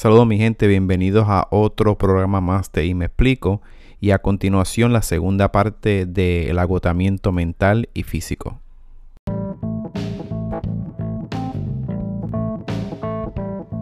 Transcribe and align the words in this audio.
Saludos 0.00 0.26
mi 0.26 0.38
gente, 0.38 0.66
bienvenidos 0.66 1.26
a 1.28 1.46
otro 1.50 1.98
programa 1.98 2.40
más 2.40 2.72
de 2.72 2.86
Y 2.86 2.94
me 2.94 3.04
explico 3.04 3.60
y 4.00 4.12
a 4.12 4.18
continuación 4.20 4.94
la 4.94 5.02
segunda 5.02 5.52
parte 5.52 6.06
del 6.06 6.58
agotamiento 6.58 7.32
mental 7.32 7.90
y 7.92 8.04
físico. 8.04 8.58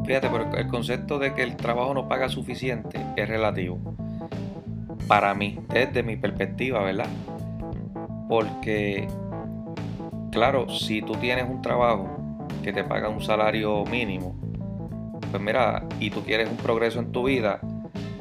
Fíjate, 0.05 0.29
pero 0.29 0.53
el 0.57 0.67
concepto 0.67 1.21
de 1.21 1.35
que 1.35 1.45
el 1.45 1.55
trabajo 1.55 1.95
no 1.95 2.09
paga 2.09 2.29
suficiente 2.29 2.99
es 3.17 3.29
relativo. 3.29 3.79
Para 5.07 5.35
mí, 5.35 5.61
desde 5.69 6.03
mi 6.03 6.17
perspectiva, 6.17 6.83
¿verdad? 6.83 7.07
Porque, 8.29 9.07
claro, 10.33 10.69
si 10.69 11.01
tú 11.01 11.13
tienes 11.13 11.49
un 11.49 11.63
trabajo 11.63 12.09
que 12.65 12.73
te 12.73 12.83
paga 12.83 13.09
un 13.09 13.21
salario 13.21 13.85
mínimo, 13.85 14.48
pues 15.31 15.43
mira, 15.43 15.85
y 16.01 16.11
tú 16.11 16.23
quieres 16.25 16.49
un 16.51 16.57
progreso 16.57 16.99
en 17.01 17.13
tu 17.13 17.25
vida, 17.25 17.61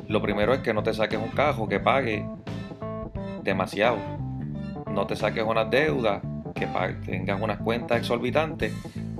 lo 0.08 0.22
primero 0.22 0.54
es 0.54 0.62
que 0.62 0.74
no 0.74 0.84
te 0.84 0.94
saques 0.94 1.20
un 1.20 1.30
cajo 1.30 1.68
que 1.68 1.80
pague 1.80 2.26
demasiado. 3.44 3.98
No 4.92 5.06
te 5.08 5.16
saques 5.16 5.44
unas 5.44 5.70
deudas, 5.70 6.22
que 6.56 6.68
tengas 7.06 7.42
unas 7.42 7.60
cuentas 7.60 8.00
exorbitantes, 8.00 8.74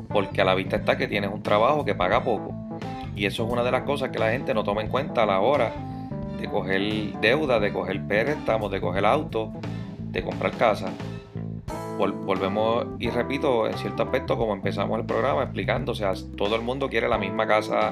porque 0.10 0.42
a 0.42 0.46
la 0.46 0.56
vista 0.56 0.78
está 0.78 0.98
que 0.98 1.08
tienes 1.08 1.32
un 1.32 1.44
trabajo 1.44 1.86
que 1.86 1.96
paga 1.96 2.24
poco. 2.24 2.54
Y 3.16 3.26
eso 3.26 3.46
es 3.46 3.52
una 3.52 3.64
de 3.64 3.72
las 3.72 3.84
cosas 3.84 4.10
que 4.10 4.20
la 4.20 4.32
gente 4.32 4.54
no 4.54 4.64
toma 4.64 4.82
en 4.82 4.90
cuenta 4.90 5.24
a 5.24 5.26
la 5.26 5.40
hora 5.40 5.72
de 6.40 6.48
coger 6.48 7.20
deuda, 7.20 7.60
de 7.60 7.74
coger 7.74 8.06
préstamos, 8.06 8.72
de 8.72 8.80
coger 8.80 9.06
auto, 9.06 9.54
de 10.12 10.24
comprar 10.24 10.52
casa. 10.52 10.90
Volvemos 11.98 12.86
y 13.00 13.10
repito, 13.10 13.68
en 13.68 13.74
cierto 13.78 14.04
aspecto, 14.04 14.38
como 14.38 14.54
empezamos 14.54 15.00
el 15.00 15.06
programa 15.06 15.44
explicando, 15.44 15.92
o 15.92 15.96
sea, 15.96 16.14
todo 16.36 16.56
el 16.56 16.62
mundo 16.62 16.90
quiere 16.90 17.08
la 17.08 17.18
misma 17.18 17.48
casa 17.48 17.92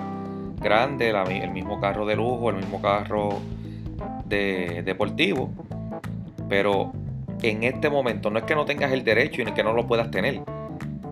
grande, 0.62 1.10
el 1.10 1.52
mismo 1.52 1.80
carro 1.80 2.06
de 2.06 2.16
lujo, 2.16 2.50
el 2.50 2.58
mismo 2.58 2.82
carro 2.82 3.40
de, 4.26 4.84
deportivo. 4.84 5.50
Pero 6.50 6.92
en 7.42 7.64
este 7.64 7.90
momento 7.90 8.30
no 8.30 8.40
es 8.40 8.46
que 8.46 8.56
no 8.56 8.66
tengas 8.66 8.92
el 8.92 9.04
derecho 9.04 9.42
y 9.42 9.46
que 9.46 9.64
no 9.64 9.74
lo 9.74 9.88
puedas 9.88 10.12
tener. 10.12 10.42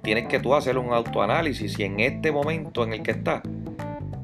Tienes 0.01 0.27
que 0.27 0.39
tú 0.39 0.53
hacer 0.53 0.77
un 0.77 0.93
autoanálisis 0.93 1.79
y 1.79 1.83
en 1.83 1.99
este 1.99 2.31
momento 2.31 2.83
en 2.83 2.93
el 2.93 3.03
que 3.03 3.11
estás 3.11 3.41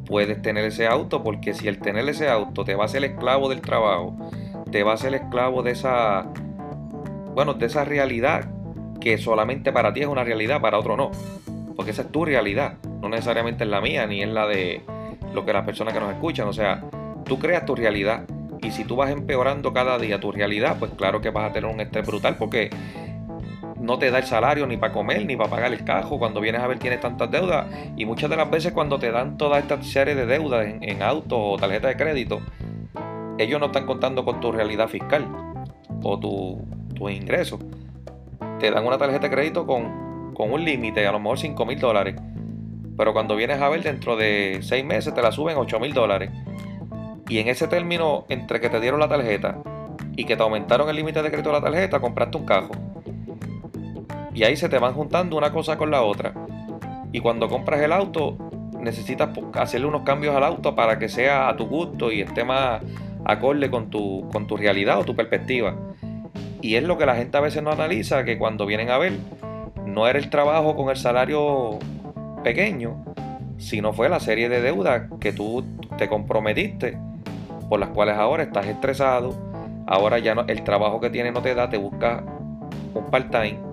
puedes 0.05 0.41
tener 0.41 0.65
ese 0.65 0.87
auto 0.87 1.23
porque 1.23 1.53
si 1.53 1.67
el 1.67 1.79
tener 1.79 2.07
ese 2.09 2.29
auto 2.29 2.65
te 2.65 2.75
va 2.75 2.85
a 2.85 2.87
ser 2.87 3.03
esclavo 3.03 3.47
del 3.47 3.61
trabajo, 3.61 4.15
te 4.71 4.83
va 4.83 4.93
a 4.93 4.97
ser 4.97 5.13
esclavo 5.13 5.61
de 5.61 5.71
esa, 5.71 6.25
bueno, 7.33 7.53
de 7.53 7.67
esa 7.67 7.85
realidad 7.85 8.49
que 8.99 9.17
solamente 9.17 9.71
para 9.71 9.93
ti 9.93 10.01
es 10.01 10.07
una 10.07 10.23
realidad, 10.23 10.61
para 10.61 10.79
otro 10.79 10.97
no. 10.97 11.11
Porque 11.75 11.91
esa 11.91 12.03
es 12.03 12.11
tu 12.11 12.25
realidad, 12.25 12.73
no 13.01 13.09
necesariamente 13.09 13.63
es 13.63 13.69
la 13.69 13.81
mía 13.81 14.05
ni 14.05 14.21
es 14.21 14.29
la 14.29 14.47
de 14.47 14.81
lo 15.33 15.45
que 15.45 15.53
las 15.53 15.65
personas 15.65 15.93
que 15.93 15.99
nos 15.99 16.11
escuchan. 16.11 16.47
O 16.47 16.53
sea, 16.53 16.83
tú 17.25 17.39
creas 17.39 17.65
tu 17.65 17.75
realidad 17.75 18.25
y 18.61 18.71
si 18.71 18.83
tú 18.83 18.95
vas 18.95 19.09
empeorando 19.11 19.73
cada 19.73 19.97
día 19.97 20.19
tu 20.19 20.31
realidad, 20.31 20.77
pues 20.79 20.91
claro 20.91 21.21
que 21.21 21.29
vas 21.29 21.49
a 21.49 21.53
tener 21.53 21.69
un 21.69 21.79
estrés 21.79 22.05
brutal 22.05 22.35
porque 22.37 22.69
no 23.79 23.97
te 23.97 24.11
da 24.11 24.19
el 24.19 24.25
salario 24.25 24.67
ni 24.67 24.77
para 24.77 24.91
comer 24.91 25.25
ni 25.25 25.37
para 25.37 25.49
pagar 25.49 25.73
el 25.73 25.83
cajo. 25.85 26.19
Cuando 26.19 26.41
vienes 26.41 26.61
a 26.61 26.67
ver 26.67 26.79
tienes 26.79 26.99
tantas 26.99 27.31
deudas. 27.31 27.67
Y 27.95 28.05
muchas 28.05 28.29
de 28.29 28.35
las 28.35 28.49
veces 28.49 28.73
cuando 28.73 28.99
te 28.99 29.11
dan 29.11 29.37
toda 29.37 29.59
esta 29.59 29.81
serie 29.81 30.15
de 30.15 30.25
deudas 30.25 30.67
en, 30.81 31.01
autos 31.01 31.39
o 31.39 31.57
tarjeta 31.57 31.87
de 31.87 31.95
crédito, 31.95 32.41
ellos 33.37 33.59
no 33.59 33.67
están 33.67 33.85
contando 33.85 34.25
con 34.25 34.41
tu 34.41 34.51
realidad 34.51 34.89
fiscal 34.89 35.25
o 36.03 36.19
tu, 36.19 36.61
tu 36.93 37.09
ingreso. 37.09 37.59
Te 38.59 38.71
dan 38.71 38.85
una 38.85 38.97
tarjeta 38.97 39.27
de 39.27 39.33
crédito 39.33 39.65
con, 39.65 40.33
con 40.33 40.51
un 40.51 40.63
límite, 40.63 41.05
a 41.07 41.11
lo 41.11 41.19
mejor 41.19 41.39
5 41.39 41.65
mil 41.65 41.79
dólares. 41.79 42.15
Pero 42.97 43.13
cuando 43.13 43.35
vienes 43.35 43.61
a 43.61 43.69
ver 43.69 43.81
dentro 43.81 44.17
de 44.17 44.59
6 44.61 44.83
meses 44.83 45.13
te 45.13 45.21
la 45.21 45.31
suben 45.31 45.57
8 45.57 45.79
mil 45.79 45.93
dólares. 45.93 46.31
Y 47.29 47.39
en 47.39 47.47
ese 47.47 47.67
término, 47.67 48.25
entre 48.27 48.59
que 48.59 48.69
te 48.69 48.79
dieron 48.79 48.99
la 48.99 49.07
tarjeta 49.07 49.59
y 50.17 50.25
que 50.25 50.35
te 50.35 50.43
aumentaron 50.43 50.89
el 50.89 50.95
límite 50.95 51.21
de 51.21 51.29
crédito 51.29 51.49
de 51.49 51.59
la 51.59 51.61
tarjeta, 51.61 51.99
compraste 51.99 52.37
un 52.37 52.45
cajo. 52.45 52.71
Y 54.33 54.43
ahí 54.43 54.57
se 54.57 54.67
te 54.67 54.79
van 54.79 54.93
juntando 54.93 55.37
una 55.37 55.51
cosa 55.51 55.77
con 55.77 55.91
la 55.91 56.01
otra. 56.01 56.33
Y 57.11 57.19
cuando 57.19 57.47
compras 57.47 57.81
el 57.81 57.93
auto, 57.93 58.37
necesitas 58.79 59.29
hacerle 59.53 59.87
unos 59.87 60.01
cambios 60.01 60.35
al 60.35 60.43
auto 60.43 60.75
para 60.75 60.99
que 60.99 61.07
sea 61.07 61.49
a 61.49 61.55
tu 61.55 61.67
gusto 61.67 62.11
y 62.11 62.21
esté 62.21 62.43
más 62.43 62.81
acorde 63.25 63.69
con 63.69 63.89
tu, 63.89 64.27
con 64.31 64.47
tu 64.47 64.57
realidad 64.57 64.99
o 64.99 65.05
tu 65.05 65.15
perspectiva. 65.15 65.75
Y 66.61 66.75
es 66.75 66.83
lo 66.83 66.97
que 66.97 67.05
la 67.05 67.15
gente 67.15 67.37
a 67.37 67.41
veces 67.41 67.63
no 67.63 67.71
analiza, 67.71 68.23
que 68.23 68.37
cuando 68.37 68.65
vienen 68.65 68.89
a 68.89 68.97
ver, 68.97 69.13
no 69.85 70.07
era 70.07 70.19
el 70.19 70.29
trabajo 70.29 70.75
con 70.75 70.89
el 70.89 70.97
salario 70.97 71.79
pequeño, 72.43 73.03
sino 73.57 73.93
fue 73.93 74.09
la 74.09 74.19
serie 74.19 74.49
de 74.49 74.61
deudas 74.61 75.03
que 75.19 75.31
tú 75.31 75.63
te 75.97 76.07
comprometiste, 76.07 76.97
por 77.69 77.79
las 77.79 77.89
cuales 77.89 78.15
ahora 78.15 78.43
estás 78.43 78.65
estresado, 78.67 79.35
ahora 79.87 80.19
ya 80.19 80.35
no, 80.35 80.45
el 80.47 80.63
trabajo 80.63 80.99
que 80.99 81.09
tienes 81.09 81.33
no 81.33 81.41
te 81.41 81.55
da, 81.55 81.69
te 81.69 81.77
busca 81.77 82.23
un 82.93 83.05
part-time 83.05 83.69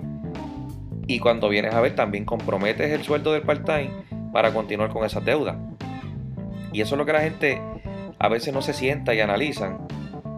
y 1.06 1.20
cuando 1.20 1.48
vienes 1.48 1.72
a 1.74 1.80
ver 1.80 1.94
también 1.94 2.24
comprometes 2.24 2.90
el 2.90 3.04
sueldo 3.04 3.32
del 3.32 3.42
part-time 3.42 3.90
para 4.32 4.52
continuar 4.52 4.90
con 4.90 5.04
esas 5.04 5.24
deudas. 5.24 5.56
Y 6.72 6.80
eso 6.80 6.94
es 6.94 6.98
lo 6.98 7.06
que 7.06 7.12
la 7.12 7.20
gente 7.20 7.60
a 8.18 8.28
veces 8.28 8.52
no 8.52 8.60
se 8.60 8.72
sienta 8.72 9.14
y 9.14 9.20
analizan. 9.20 9.78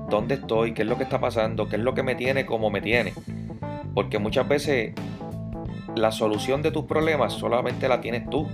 ¿Dónde 0.08 0.36
estoy? 0.36 0.72
¿Qué 0.72 0.82
es 0.82 0.88
lo 0.88 0.96
que 0.96 1.04
está 1.04 1.20
pasando? 1.20 1.68
¿Qué 1.68 1.76
es 1.76 1.82
lo 1.82 1.94
que 1.94 2.02
me 2.02 2.14
tiene 2.14 2.46
como 2.46 2.70
me 2.70 2.80
tiene? 2.80 3.12
Porque 3.94 4.18
muchas 4.18 4.48
veces 4.48 4.94
la 5.94 6.12
solución 6.12 6.62
de 6.62 6.70
tus 6.70 6.84
problemas 6.84 7.34
solamente 7.34 7.88
la 7.88 8.00
tienes 8.00 8.28
tú. 8.30 8.46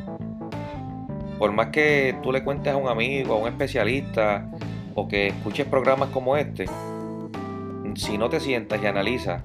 Por 1.39 1.53
más 1.53 1.69
que 1.69 2.17
tú 2.23 2.33
le 2.33 2.43
cuentes 2.43 2.73
a 2.73 2.77
un 2.77 2.89
amigo, 2.89 3.35
a 3.35 3.39
un 3.39 3.47
especialista 3.47 4.51
o 4.97 5.07
que 5.07 5.29
escuches 5.29 5.67
programas 5.67 6.09
como 6.09 6.37
este, 6.37 6.67
si 7.95 8.19
no 8.19 8.29
te 8.29 8.41
sientas 8.41 8.83
y 8.83 8.87
analizas 8.87 9.45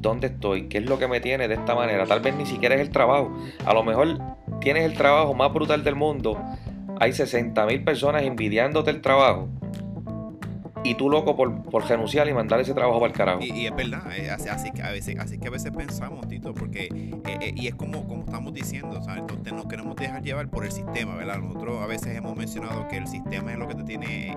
dónde 0.00 0.28
estoy, 0.28 0.68
qué 0.68 0.78
es 0.78 0.84
lo 0.86 0.98
que 0.98 1.06
me 1.06 1.20
tiene 1.20 1.46
de 1.46 1.54
esta 1.54 1.76
manera. 1.76 2.06
Tal 2.06 2.20
vez 2.20 2.34
ni 2.34 2.46
siquiera 2.46 2.74
es 2.74 2.80
el 2.80 2.90
trabajo. 2.90 3.36
A 3.64 3.72
lo 3.72 3.84
mejor 3.84 4.18
tienes 4.60 4.84
el 4.84 4.94
trabajo 4.94 5.32
más 5.32 5.52
brutal 5.52 5.84
del 5.84 5.94
mundo. 5.94 6.40
Hay 6.98 7.12
60 7.12 7.66
mil 7.66 7.84
personas 7.84 8.24
envidiándote 8.24 8.90
el 8.90 9.00
trabajo 9.00 9.48
y 10.84 10.94
tú 10.94 11.10
loco 11.10 11.36
por, 11.36 11.62
por 11.64 11.84
renunciar 11.86 12.28
y 12.28 12.34
mandar 12.34 12.60
ese 12.60 12.74
trabajo 12.74 13.00
para 13.00 13.12
el 13.12 13.16
carajo. 13.16 13.40
Y, 13.42 13.66
es 13.66 13.74
verdad, 13.74 14.02
eh, 14.16 14.30
así, 14.30 14.70
que 14.70 14.82
a 14.82 14.90
veces, 14.90 15.18
así 15.18 15.38
que 15.38 15.48
a 15.48 15.50
veces 15.50 15.72
pensamos, 15.72 16.26
Tito, 16.28 16.54
porque, 16.54 16.84
eh, 16.84 17.38
eh, 17.40 17.54
y 17.56 17.66
es 17.66 17.74
como, 17.74 18.06
como 18.06 18.24
estamos 18.24 18.52
diciendo, 18.52 19.02
¿sabes? 19.02 19.20
Entonces 19.20 19.52
nos 19.52 19.66
queremos 19.66 19.96
dejar 19.96 20.22
llevar 20.22 20.48
por 20.48 20.64
el 20.64 20.72
sistema, 20.72 21.16
¿verdad? 21.16 21.38
Nosotros 21.38 21.82
a 21.82 21.86
veces 21.86 22.16
hemos 22.16 22.36
mencionado 22.36 22.88
que 22.88 22.96
el 22.96 23.06
sistema 23.06 23.52
es 23.52 23.58
lo 23.58 23.68
que 23.68 23.74
te 23.74 23.84
tiene 23.84 24.36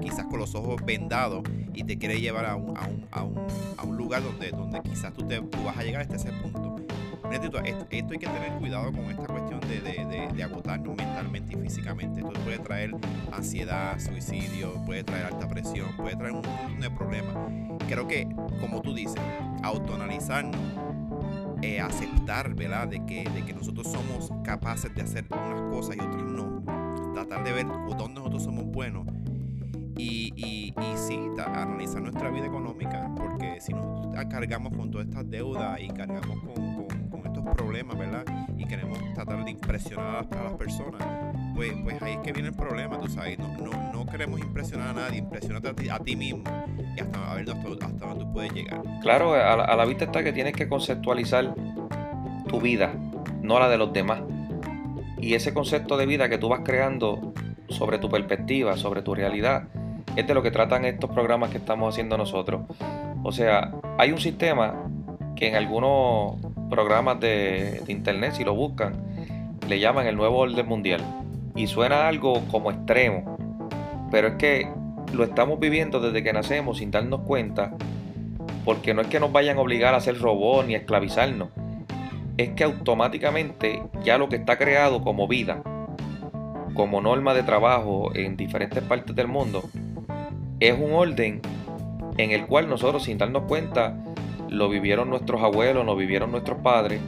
quizás 0.00 0.26
con 0.26 0.38
los 0.38 0.54
ojos 0.54 0.80
vendados 0.84 1.42
y 1.72 1.84
te 1.84 1.98
quiere 1.98 2.20
llevar 2.20 2.46
a 2.46 2.54
un, 2.54 2.76
a 2.76 2.86
un, 2.86 3.06
a 3.10 3.22
un, 3.24 3.46
a 3.76 3.82
un 3.82 3.96
lugar 3.96 4.22
donde, 4.22 4.50
donde 4.50 4.80
quizás 4.82 5.12
tú, 5.12 5.26
te, 5.26 5.40
tú 5.40 5.64
vas 5.64 5.76
a 5.76 5.82
llegar 5.82 6.02
hasta 6.02 6.16
ese 6.16 6.30
punto. 6.30 6.73
Esto, 7.30 7.58
esto, 7.64 7.86
hay 7.90 8.18
que 8.18 8.26
tener 8.26 8.52
cuidado 8.58 8.92
con 8.92 9.10
esta 9.10 9.26
cuestión 9.26 9.60
de, 9.60 9.80
de, 9.80 10.32
de, 10.34 10.42
agotarnos 10.42 10.96
mentalmente 10.96 11.54
y 11.54 11.60
físicamente. 11.60 12.20
Esto 12.20 12.32
puede 12.44 12.58
traer 12.58 12.90
ansiedad, 13.32 13.98
suicidio, 13.98 14.74
puede 14.84 15.04
traer 15.04 15.26
alta 15.26 15.48
presión, 15.48 15.96
puede 15.96 16.16
traer 16.16 16.32
un 16.32 16.42
montón 16.42 16.80
de 16.80 16.90
problemas. 16.90 17.34
Creo 17.88 18.06
que, 18.06 18.28
como 18.60 18.82
tú 18.82 18.94
dices, 18.94 19.20
autoanalizarnos, 19.62 20.60
eh, 21.62 21.80
aceptar, 21.80 22.54
¿verdad? 22.54 22.88
De 22.88 23.04
que, 23.06 23.28
de 23.28 23.44
que 23.44 23.52
nosotros 23.52 23.90
somos 23.90 24.30
capaces 24.44 24.94
de 24.94 25.02
hacer 25.02 25.26
unas 25.30 25.62
cosas 25.72 25.96
y 25.96 26.00
otras 26.00 26.22
no. 26.22 26.62
Tratar 27.14 27.44
de 27.44 27.52
ver 27.52 27.66
dónde 27.66 28.20
nosotros 28.20 28.44
somos 28.44 28.64
buenos. 28.66 29.06
Y, 29.96 30.32
y, 30.34 30.74
y 30.76 30.96
sí, 30.96 31.18
analizar 31.38 32.02
nuestra 32.02 32.28
vida 32.28 32.46
económica, 32.46 33.08
porque 33.16 33.60
si 33.60 33.72
nos 33.72 34.08
cargamos 34.26 34.76
con 34.76 34.90
todas 34.90 35.06
estas 35.06 35.30
deudas 35.30 35.80
y 35.80 35.88
cargamos 35.88 36.40
con, 36.40 36.73
problemas, 37.44 37.98
¿verdad? 37.98 38.24
Y 38.56 38.64
queremos 38.64 38.98
tratar 39.14 39.44
de 39.44 39.50
impresionar 39.50 40.26
a 40.30 40.42
las 40.44 40.52
personas, 40.54 41.02
pues, 41.54 41.72
pues 41.82 42.00
ahí 42.02 42.14
es 42.14 42.18
que 42.18 42.32
viene 42.32 42.48
el 42.48 42.54
problema, 42.54 42.98
tú 42.98 43.08
sabes. 43.08 43.38
No, 43.38 43.48
no, 43.58 43.92
no 43.92 44.06
queremos 44.06 44.40
impresionar 44.40 44.90
a 44.90 44.92
nadie, 44.92 45.18
impresionate 45.18 45.90
a 45.90 45.98
ti, 45.98 46.16
mismo 46.16 46.44
y 46.96 47.00
hasta 47.00 47.32
a 47.32 47.34
ver 47.34 47.48
hasta, 47.50 47.88
donde 48.06 48.24
tú 48.24 48.32
puedes 48.32 48.52
llegar. 48.52 48.82
Claro, 49.02 49.34
a 49.34 49.56
la, 49.56 49.64
a 49.64 49.76
la 49.76 49.84
vista 49.84 50.04
está 50.04 50.22
que 50.22 50.32
tienes 50.32 50.54
que 50.54 50.68
conceptualizar 50.68 51.54
tu 52.48 52.60
vida, 52.60 52.92
no 53.42 53.58
la 53.58 53.68
de 53.68 53.78
los 53.78 53.92
demás. 53.92 54.22
Y 55.20 55.34
ese 55.34 55.54
concepto 55.54 55.96
de 55.96 56.06
vida 56.06 56.28
que 56.28 56.38
tú 56.38 56.48
vas 56.48 56.60
creando 56.64 57.32
sobre 57.68 57.98
tu 57.98 58.08
perspectiva, 58.08 58.76
sobre 58.76 59.02
tu 59.02 59.14
realidad, 59.14 59.68
es 60.16 60.26
de 60.26 60.34
lo 60.34 60.42
que 60.42 60.50
tratan 60.50 60.84
estos 60.84 61.10
programas 61.10 61.50
que 61.50 61.58
estamos 61.58 61.92
haciendo 61.92 62.16
nosotros. 62.16 62.62
O 63.22 63.32
sea, 63.32 63.72
hay 63.98 64.12
un 64.12 64.18
sistema 64.18 64.84
que 65.34 65.48
en 65.48 65.56
algunos 65.56 66.36
programas 66.74 67.20
de, 67.20 67.82
internet, 67.86 68.32
si 68.34 68.42
lo 68.42 68.52
buscan, 68.52 68.94
le 69.68 69.78
llaman 69.78 70.08
el 70.08 70.16
nuevo 70.16 70.38
orden 70.38 70.66
mundial. 70.66 71.00
Y 71.54 71.68
suena 71.68 72.08
algo 72.08 72.42
como 72.50 72.72
extremo, 72.72 73.36
pero 74.10 74.26
es 74.26 74.34
que 74.34 74.68
lo 75.12 75.22
estamos 75.22 75.60
viviendo 75.60 76.00
desde 76.00 76.24
que 76.24 76.32
nacemos 76.32 76.78
sin 76.78 76.90
darnos 76.90 77.20
cuenta, 77.20 77.76
porque 78.64 78.92
no 78.92 79.02
es 79.02 79.06
que 79.06 79.20
nos 79.20 79.30
vayan 79.30 79.58
a 79.58 79.60
obligar 79.60 79.94
a 79.94 80.00
ser 80.00 80.18
robots 80.18 80.66
ni 80.66 80.74
a 80.74 80.78
esclavizarnos, 80.78 81.50
es 82.38 82.50
que 82.50 82.64
automáticamente 82.64 83.84
ya 84.02 84.18
lo 84.18 84.28
que 84.28 84.36
está 84.36 84.58
creado 84.58 85.02
como 85.02 85.28
vida 85.28 85.62
como 86.74 87.00
norma 87.00 87.34
de 87.34 87.44
trabajo 87.44 88.10
en 88.16 88.36
diferentes 88.36 88.82
partes 88.82 89.14
del 89.14 89.28
mundo, 89.28 89.62
es 90.58 90.76
un 90.76 90.92
orden 90.92 91.40
en 92.18 92.32
el 92.32 92.46
cual 92.46 92.68
nosotros 92.68 93.04
sin 93.04 93.16
darnos 93.16 93.44
cuenta 93.44 93.96
lo 94.54 94.68
vivieron 94.68 95.10
nuestros 95.10 95.42
abuelos, 95.42 95.84
lo 95.84 95.96
vivieron 95.96 96.30
nuestros 96.30 96.58
padres, 96.58 97.00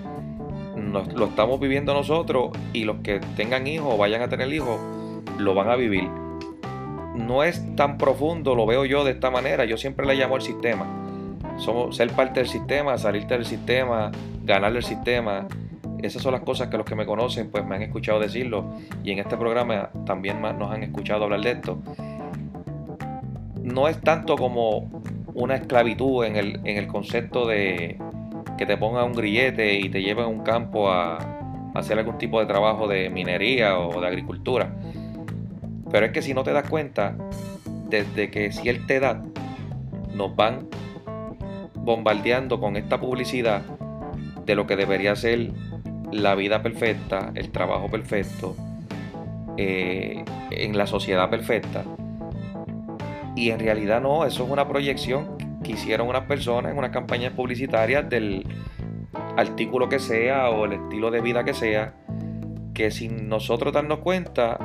lo 0.77 1.27
estamos 1.27 1.61
viviendo 1.61 1.95
nosotros 1.95 2.51
y 2.73 2.85
los 2.85 2.99
que 2.99 3.21
tengan 3.37 3.67
hijos 3.67 3.97
vayan 3.99 4.23
a 4.23 4.29
tener 4.29 4.53
hijos 4.53 4.79
lo 5.39 5.55
van 5.55 5.71
a 5.71 5.77
vivir. 5.77 6.09
No 7.15 7.43
es 7.43 7.75
tan 7.77 7.97
profundo, 7.97 8.55
lo 8.55 8.67
veo 8.67 8.85
yo 8.85 9.05
de 9.05 9.13
esta 9.13 9.31
manera, 9.31 9.65
yo 9.65 9.77
siempre 9.77 10.07
le 10.07 10.15
llamo 10.15 10.37
el 10.37 10.43
sistema. 10.43 10.87
Ser 11.91 12.11
parte 12.13 12.41
del 12.41 12.49
sistema, 12.49 12.99
salirte 12.99 13.35
del 13.35 13.47
sistema, 13.47 14.11
ganar 14.45 14.77
el 14.77 14.83
sistema. 14.83 15.47
Esas 16.03 16.23
son 16.23 16.33
las 16.33 16.43
cosas 16.43 16.69
que 16.69 16.77
los 16.77 16.85
que 16.85 16.95
me 16.95 17.07
conocen 17.07 17.51
pues 17.51 17.65
me 17.65 17.77
han 17.77 17.83
escuchado 17.83 18.21
decirlo 18.21 18.67
y 19.03 19.13
en 19.13 19.19
este 19.19 19.37
programa 19.37 19.91
también 20.05 20.43
nos 20.43 20.71
han 20.71 20.83
escuchado 20.83 21.25
hablar 21.25 21.41
de 21.41 21.53
esto. 21.53 21.79
No 23.63 23.89
es 23.89 24.01
tanto 24.03 24.37
como 24.37 25.03
una 25.37 25.55
esclavitud 25.55 26.25
en 26.25 26.37
el, 26.37 26.61
en 26.65 26.79
el 26.79 26.87
concepto 26.87 27.47
de 27.47 27.99
que 28.57 28.65
te 28.65 28.77
pongan 28.79 29.05
un 29.05 29.13
grillete 29.13 29.79
y 29.79 29.91
te 29.91 30.03
lleven 30.03 30.25
a 30.25 30.29
un 30.29 30.41
campo 30.41 30.91
a, 30.91 31.19
hacer 31.75 31.99
algún 31.99 32.17
tipo 32.17 32.41
de 32.41 32.47
trabajo 32.47 32.89
de 32.89 33.11
minería 33.11 33.79
o 33.79 34.01
de 34.01 34.07
agricultura. 34.07 34.75
Pero 35.91 36.07
es 36.07 36.13
que 36.13 36.23
si 36.23 36.33
no 36.33 36.43
te 36.43 36.55
das 36.55 36.67
cuenta, 36.71 37.15
desde 37.91 38.31
que 38.31 38.51
cierta 38.51 38.95
edad 38.95 39.23
nos 40.15 40.35
van 40.35 40.69
bombardeando 41.75 42.59
con 42.59 42.77
esta 42.77 42.99
publicidad 42.99 43.61
de 44.47 44.55
lo 44.55 44.67
que 44.67 44.75
debería 44.75 45.15
ser 45.17 45.53
la 46.13 46.35
vida 46.35 46.63
perfecta, 46.63 47.31
el 47.35 47.51
trabajo 47.51 47.91
perfecto, 47.91 48.57
eh, 49.59 50.25
en 50.51 50.79
la 50.79 50.87
sociedad 50.87 51.29
perfecta. 51.29 51.85
Y 53.37 53.51
en 53.51 53.61
realidad 53.61 54.01
no, 54.01 54.25
eso 54.25 54.45
es 54.45 54.51
una 54.51 54.67
proyección 54.67 55.37
que 55.63 55.73
hicieron 55.73 56.09
unas 56.09 56.25
personas 56.25 56.73
en 56.73 56.79
unas 56.79 56.91
campañas 56.91 57.33
publicitarias 57.35 58.09
del 58.09 58.45
artículo 59.37 59.89
que 59.89 59.99
sea 59.99 60.51
o 60.51 60.65
el 60.65 60.73
estilo 60.73 61.11
de 61.11 61.21
vida 61.21 61.45
que 61.45 61.55
sea, 61.55 61.95
que 62.75 62.91
sin 62.91 63.29
nosotros 63.29 63.73
darnos 63.73 63.99
cuenta 63.99 64.59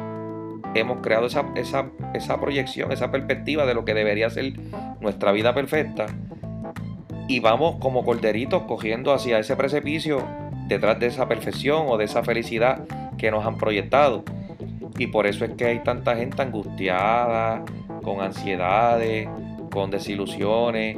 hemos 0.73 1.01
creado 1.01 1.27
esa, 1.27 1.45
esa, 1.56 1.91
esa 2.13 2.39
proyección, 2.39 2.91
esa 2.91 3.12
perspectiva 3.12 3.65
de 3.65 3.73
lo 3.73 3.85
que 3.85 3.94
debería 3.94 4.29
ser 4.29 4.53
nuestra 5.01 5.31
vida 5.31 5.53
perfecta 5.53 6.06
y 7.31 7.39
vamos 7.39 7.77
como 7.79 8.03
corderitos 8.03 8.63
cogiendo 8.63 9.13
hacia 9.13 9.39
ese 9.39 9.56
precipicio 9.56 10.21
detrás 10.68 11.00
de 11.00 11.07
esa 11.07 11.29
perfección 11.29 11.85
o 11.88 11.97
de 11.97 12.06
esa 12.06 12.23
felicidad 12.23 12.85
que 13.18 13.31
nos 13.31 13.45
han 13.45 13.57
proyectado. 13.57 14.23
Y 14.97 15.07
por 15.07 15.25
eso 15.25 15.45
es 15.45 15.51
que 15.51 15.65
hay 15.65 15.79
tanta 15.79 16.15
gente 16.15 16.41
angustiada, 16.41 17.63
con 18.01 18.21
ansiedades, 18.21 19.27
con 19.71 19.92
desilusiones, 19.92 20.98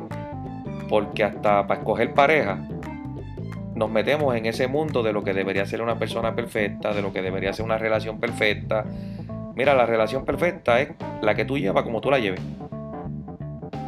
porque 0.89 1.23
hasta 1.23 1.67
para 1.67 1.79
escoger 1.79 2.13
pareja 2.13 2.59
nos 3.75 3.89
metemos 3.89 4.35
en 4.35 4.45
ese 4.45 4.67
mundo 4.67 5.03
de 5.03 5.13
lo 5.13 5.23
que 5.23 5.33
debería 5.33 5.65
ser 5.65 5.81
una 5.81 5.97
persona 5.97 6.35
perfecta, 6.35 6.93
de 6.93 7.01
lo 7.01 7.11
que 7.11 7.21
debería 7.21 7.53
ser 7.53 7.65
una 7.65 7.77
relación 7.77 8.19
perfecta. 8.19 8.85
Mira, 9.55 9.73
la 9.73 9.85
relación 9.85 10.25
perfecta 10.25 10.79
es 10.79 10.89
la 11.21 11.35
que 11.35 11.45
tú 11.45 11.57
llevas 11.57 11.83
como 11.83 12.01
tú 12.01 12.11
la 12.11 12.19
lleves. 12.19 12.41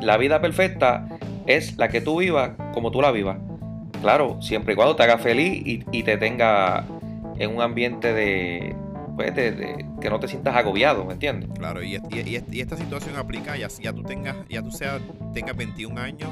La 0.02 0.18
vida 0.18 0.42
perfecta 0.42 1.08
es 1.48 1.78
la 1.78 1.90
que 1.90 2.02
tú 2.02 2.20
vivas 2.20 2.52
como 2.74 2.92
tú 2.92 3.02
la 3.02 3.12
vivas. 3.12 3.38
Claro, 4.02 4.42
siempre 4.42 4.74
y 4.74 4.76
cuando 4.76 4.96
te 4.96 5.04
haga 5.04 5.18
feliz 5.18 5.62
y, 5.92 6.04
te 6.04 6.18
tenga 6.18 6.86
en 7.38 7.56
un 7.56 7.62
ambiente 7.62 8.14
de, 8.14 8.76
pues, 9.16 9.34
que 9.34 10.10
no 10.10 10.20
te 10.20 10.28
sientas 10.28 10.56
agobiado, 10.56 11.06
¿me 11.06 11.14
entiendes? 11.14 11.50
Claro, 11.58 11.84
y, 11.84 11.96
esta 11.96 12.78
situación 12.78 13.16
aplica 13.16 13.56
ya, 13.58 13.68
ya 13.68 13.94
tú 13.94 14.04
tengas, 14.04 14.36
ya 14.50 14.62
tú 14.62 14.72
seas, 14.72 15.02
tengas 15.34 15.56
21 15.56 16.00
años 16.00 16.30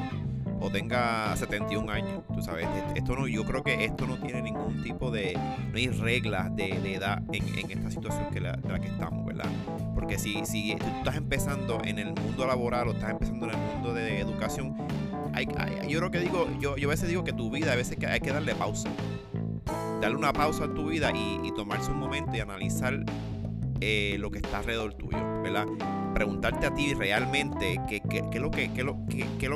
o 0.60 0.70
tenga 0.70 1.36
71 1.36 1.92
años, 1.92 2.24
tú 2.34 2.42
sabes, 2.42 2.68
esto 2.96 3.16
no, 3.16 3.28
yo 3.28 3.44
creo 3.44 3.64
que 3.64 3.84
esto 3.84 4.08
no 4.08 4.18
tiene 4.18 4.42
ningún 4.42 4.82
tipo 4.82 5.12
de, 5.12 5.34
no 5.34 5.78
hay 5.78 5.88
reglas 5.90 6.56
de, 6.56 6.94
edad 6.94 7.22
en, 7.34 7.70
esta 7.70 7.92
situación 7.92 8.28
que 8.32 8.40
la, 8.40 8.54
de 8.54 8.70
la 8.70 8.80
que 8.80 8.88
estamos, 8.88 9.26
¿verdad? 9.26 9.50
Porque 9.94 10.18
si, 10.18 10.46
si 10.46 10.76
tú 10.76 10.86
estás 11.00 11.18
empezando 11.18 11.82
en 11.84 12.00
el 12.00 12.14
mundo 12.14 12.48
laboral 12.48 12.88
o 12.88 12.92
estás 12.92 13.12
empezando 13.12 13.46
en 13.46 13.52
el 13.52 13.58
mundo 13.58 13.94
de 13.94 14.20
educación, 14.20 14.76
hay, 15.34 15.48
yo 15.90 16.00
creo 16.00 16.12
que 16.12 16.20
digo, 16.20 16.48
yo, 16.60 16.78
yo 16.78 16.88
a 16.88 16.92
veces 16.92 17.10
digo 17.10 17.24
que 17.24 17.34
tu 17.34 17.50
vida 17.50 17.74
a 17.74 17.76
veces 17.76 17.98
hay 18.06 18.20
que 18.22 18.32
darle 18.32 18.56
pausa 18.56 18.90
darle 20.04 20.18
una 20.18 20.34
pausa 20.34 20.66
a 20.66 20.74
tu 20.74 20.88
vida 20.88 21.12
y, 21.16 21.52
tomarse 21.56 21.92
un 21.92 22.00
momento 22.00 22.36
y 22.36 22.40
analizar 22.40 23.06
eh, 23.80 24.18
lo 24.20 24.32
que 24.32 24.40
está 24.40 24.60
alrededor 24.60 24.94
tuyo, 24.96 25.42
¿verdad? 25.42 25.66
Preguntarte 26.14 26.66
a 26.66 26.74
ti 26.74 26.94
realmente 26.94 27.80
qué, 27.88 28.02
es 28.10 28.42
lo 28.42 28.52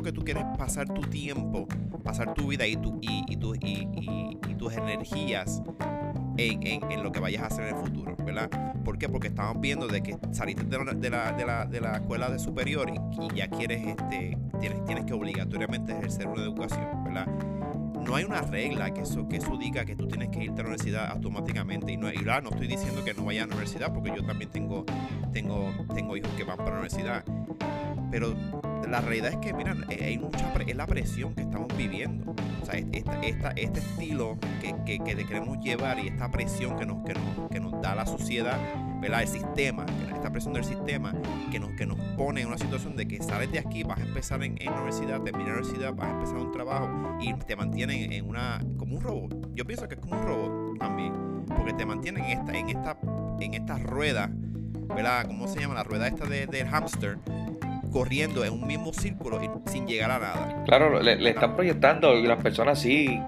que, 0.04 0.12
tú 0.14 0.24
quieres 0.24 0.46
pasar 0.58 0.88
tu 0.88 1.02
tiempo, 1.02 1.68
pasar 2.04 2.34
tu 2.34 2.48
vida 2.48 2.66
y, 2.66 2.78
tu, 2.78 3.00
y, 3.02 3.26
y, 3.30 4.38
y 4.48 4.56
tus 4.56 4.74
energías 4.74 5.62
en, 6.38 7.04
lo 7.04 7.12
que 7.12 7.20
vayas 7.20 7.44
a 7.44 7.48
hacer 7.48 7.68
en 7.68 7.76
el 7.76 7.82
futuro, 7.82 8.16
¿verdad? 8.24 8.50
¿Por 8.86 8.98
qué? 8.98 9.10
Porque 9.10 9.28
estamos 9.28 9.60
viendo 9.60 9.88
de 9.88 10.02
que 10.02 10.18
saliste 10.32 10.64
de 10.64 11.10
la, 11.10 11.66
de 11.66 11.82
la 11.82 11.92
escuela 11.94 12.30
de 12.30 12.40
superior 12.40 12.90
y, 12.90 13.36
ya 13.36 13.50
quieres, 13.50 13.86
este, 13.86 14.38
tienes, 14.62 14.86
tienes 14.86 15.06
que 15.06 15.14
obligatoriamente 15.14 15.92
ejercer 15.92 16.28
una 16.28 16.44
educación, 16.44 17.04
¿verdad? 17.04 17.28
No 18.08 18.16
hay 18.16 18.24
una 18.24 18.42
regla 18.42 18.94
que 18.94 19.02
eso, 19.02 19.28
que 19.28 19.38
eso 19.38 19.58
diga 19.58 19.86
que 19.86 19.96
tú 19.96 20.08
tienes 20.08 20.30
que 20.30 20.46
irte 20.46 20.62
a 20.62 20.64
la 20.64 20.70
universidad 20.70 21.12
automáticamente. 21.12 21.92
Y 21.92 21.98
no, 21.98 22.12
y 22.12 22.18
no 22.18 22.50
estoy 22.50 22.68
diciendo 22.68 23.04
que 23.04 23.14
no 23.14 23.26
vaya 23.26 23.44
a 23.44 23.48
la 23.48 23.54
universidad, 23.54 23.94
porque 23.94 24.12
yo 24.16 24.26
también 24.26 24.50
tengo, 24.50 24.86
tengo, 25.34 25.74
tengo 25.94 26.16
hijos 26.16 26.32
que 26.38 26.44
van 26.44 26.58
para 26.58 26.72
la 26.72 26.76
universidad. 26.78 27.26
Pero 28.10 28.34
la 28.88 29.02
realidad 29.02 29.34
es 29.34 29.38
que, 29.38 29.54
mira, 29.54 29.76
eh, 29.90 30.06
hay 30.06 30.18
mucha 30.18 30.48
es 30.68 30.76
la 30.76 30.88
presión 30.88 31.34
que 31.34 31.42
estamos 31.42 31.68
viviendo. 31.78 32.36
O 32.62 32.66
sea, 32.66 32.76
este 32.76 33.80
estilo 33.80 34.38
que, 34.62 34.76
que, 34.86 35.00
que, 35.00 35.26
queremos 35.26 35.60
llevar 35.60 36.00
y 36.00 36.08
esta 36.08 36.30
presión 36.30 36.78
que 36.78 36.86
nos, 36.86 37.04
que 37.06 37.14
nos, 37.14 37.50
que 37.50 37.60
nos 37.60 37.82
da 37.82 37.96
la 37.96 38.06
sociedad, 38.06 38.60
¿verdad? 39.00 39.22
El 39.22 39.28
sistema, 39.28 39.86
esta 40.14 40.32
presión 40.32 40.54
del 40.54 40.64
sistema 40.64 41.14
que 41.52 41.60
nos, 41.60 41.72
que 41.72 41.86
nos 41.86 41.98
pone 42.16 42.42
en 42.42 42.48
una 42.48 42.58
situación 42.58 42.96
de 42.96 43.08
que 43.08 43.22
sales 43.22 43.52
de 43.52 43.60
aquí, 43.60 43.84
vas 43.84 44.00
a 44.00 44.04
empezar 44.04 44.44
en, 44.44 44.58
en 44.62 44.72
universidad, 44.74 45.22
terminas 45.22 45.50
la 45.50 45.62
universidad, 45.62 45.94
vas 45.94 46.08
a 46.08 46.12
empezar 46.12 46.38
un 46.38 46.52
trabajo 46.52 47.18
y 47.22 47.34
te 47.34 47.56
mantienen 47.56 48.12
en 48.12 48.28
una, 48.28 48.60
como 48.78 48.96
un 48.96 49.02
robot. 49.02 49.54
Yo 49.54 49.66
pienso 49.66 49.88
que 49.88 49.96
es 49.96 50.02
como 50.02 50.20
un 50.20 50.26
robot 50.26 50.80
también, 50.80 51.14
porque 51.48 51.74
te 51.74 51.86
mantienen 51.86 52.26
en 52.26 52.40
esta, 52.40 52.58
en 52.58 52.70
esta, 52.70 52.98
en 53.40 53.54
esta 53.54 53.78
rueda, 53.78 54.30
¿verdad? 54.96 55.28
¿Cómo 55.28 55.48
se 55.48 55.60
llama? 55.60 55.76
La 55.76 55.84
rueda 55.84 56.08
esta 56.08 56.26
de, 56.26 56.48
del 56.48 56.68
hámster 56.68 57.18
corriendo 57.92 58.46
en 58.46 58.54
un 58.54 58.68
mismo 58.68 58.94
círculo 58.94 59.40
sin 59.66 59.88
llegar 59.88 60.12
a 60.12 60.20
nada. 60.20 60.64
Claro, 60.66 61.02
le, 61.02 61.30
están 61.30 61.56
proyectando 61.56 62.16
y 62.18 62.28
las 62.28 62.42
personas 62.42 62.80
sí 62.80 63.20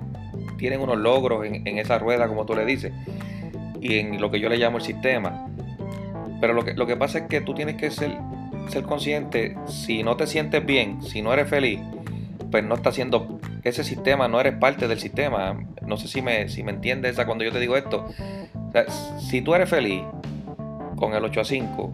tienen 0.58 0.82
unos 0.82 0.98
logros 0.98 1.46
en, 1.46 1.78
esa 1.78 1.98
rueda, 1.98 2.28
como 2.28 2.46
tú 2.46 2.54
le 2.54 2.66
dices, 2.66 2.94
y 3.82 3.98
en 3.98 4.20
lo 4.20 4.30
que 4.30 4.40
yo 4.40 4.50
le 4.50 4.58
llamo 4.58 4.78
el 4.78 4.84
sistema. 4.84 5.49
Pero 6.40 6.54
lo 6.54 6.64
que, 6.64 6.74
lo 6.74 6.88
que 6.88 6.96
pasa 6.96 7.20
es 7.20 7.28
que 7.28 7.42
tú 7.42 7.54
tienes 7.54 7.76
que 7.76 7.92
ser, 7.92 8.18
ser 8.70 8.84
consciente, 8.84 9.58
si 9.68 10.04
no 10.04 10.16
te 10.18 10.28
sientes 10.28 10.66
bien, 10.66 11.02
si 11.02 11.22
no 11.22 11.34
eres 11.34 11.50
feliz, 11.50 11.80
pues 12.52 12.64
no 12.64 12.76
está 12.76 12.90
haciendo 12.90 13.40
ese 13.64 13.84
sistema, 13.84 14.28
no 14.28 14.40
eres 14.40 14.54
parte 14.56 14.88
del 14.88 15.00
sistema. 15.00 15.58
No 15.86 15.98
sé 15.98 16.08
si 16.08 16.22
me, 16.22 16.50
si 16.50 16.64
me 16.64 16.72
entiendes 16.72 17.16
cuando 17.26 17.44
yo 17.44 17.52
te 17.52 17.60
digo 17.60 17.78
esto. 17.78 18.08
si 19.20 19.42
tú 19.42 19.54
eres 19.56 19.70
feliz 19.70 20.02
con 20.96 21.14
el 21.14 21.24
8 21.24 21.42
a 21.42 21.46
5, 21.46 21.94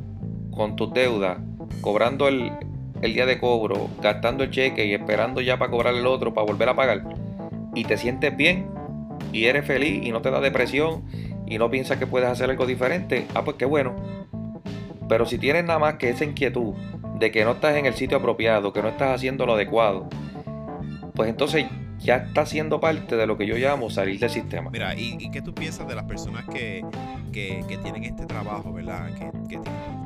con 0.51 0.75
tus 0.75 0.93
deudas, 0.93 1.37
cobrando 1.81 2.27
el, 2.27 2.51
día 3.01 3.25
de 3.25 3.39
cobro, 3.39 3.87
gastando 4.01 4.43
el 4.43 4.49
cheque 4.49 4.85
y 4.85 4.93
esperando 4.93 5.41
ya 5.41 5.59
para 5.59 5.69
cobrar 5.69 5.93
el 5.93 6.07
otro, 6.07 6.33
para 6.33 6.47
volver 6.47 6.69
a 6.69 6.75
pagar, 6.75 7.03
y 7.75 7.83
te 7.83 7.97
sientes 7.97 8.35
bien 8.35 8.67
y 9.31 9.45
eres 9.45 9.65
feliz 9.65 10.03
y 10.03 10.11
no 10.11 10.21
te 10.21 10.31
da 10.31 10.39
depresión 10.39 11.03
y 11.45 11.59
no 11.59 11.69
piensas 11.69 11.97
que 11.97 12.07
puedes 12.07 12.27
hacer 12.27 12.49
algo 12.49 12.65
diferente, 12.65 13.27
ah, 13.35 13.43
pues 13.43 13.57
qué 13.57 13.65
bueno. 13.65 13.95
Pero 15.07 15.25
si 15.25 15.37
tienes 15.37 15.65
nada 15.65 15.79
más 15.79 15.95
que 15.95 16.09
esa 16.09 16.25
inquietud 16.25 16.73
de 17.19 17.31
que 17.31 17.45
no 17.45 17.51
estás 17.51 17.75
en 17.77 17.85
el 17.85 17.93
sitio 17.93 18.17
apropiado, 18.17 18.73
que 18.73 18.81
no 18.81 18.89
estás 18.89 19.15
haciendo 19.15 19.45
lo 19.45 19.53
adecuado, 19.53 20.09
pues 21.13 21.29
entonces 21.29 21.65
ya 21.99 22.17
está 22.17 22.45
siendo 22.45 22.79
parte 22.79 23.15
de 23.15 23.25
lo 23.25 23.37
que 23.37 23.47
yo 23.47 23.55
llamo 23.55 23.89
salir 23.89 24.19
del 24.19 24.29
sistema. 24.29 24.69
Mira, 24.69 24.95
¿y, 24.95 25.29
qué 25.31 25.41
tú 25.41 25.53
piensas 25.53 25.87
de 25.87 25.95
las 25.95 26.05
personas 26.05 26.45
que, 26.45 26.83
tienen 27.31 28.03
este 28.03 28.25
trabajo, 28.25 28.71
¿verdad? 28.73 29.09
Que, 29.15 29.59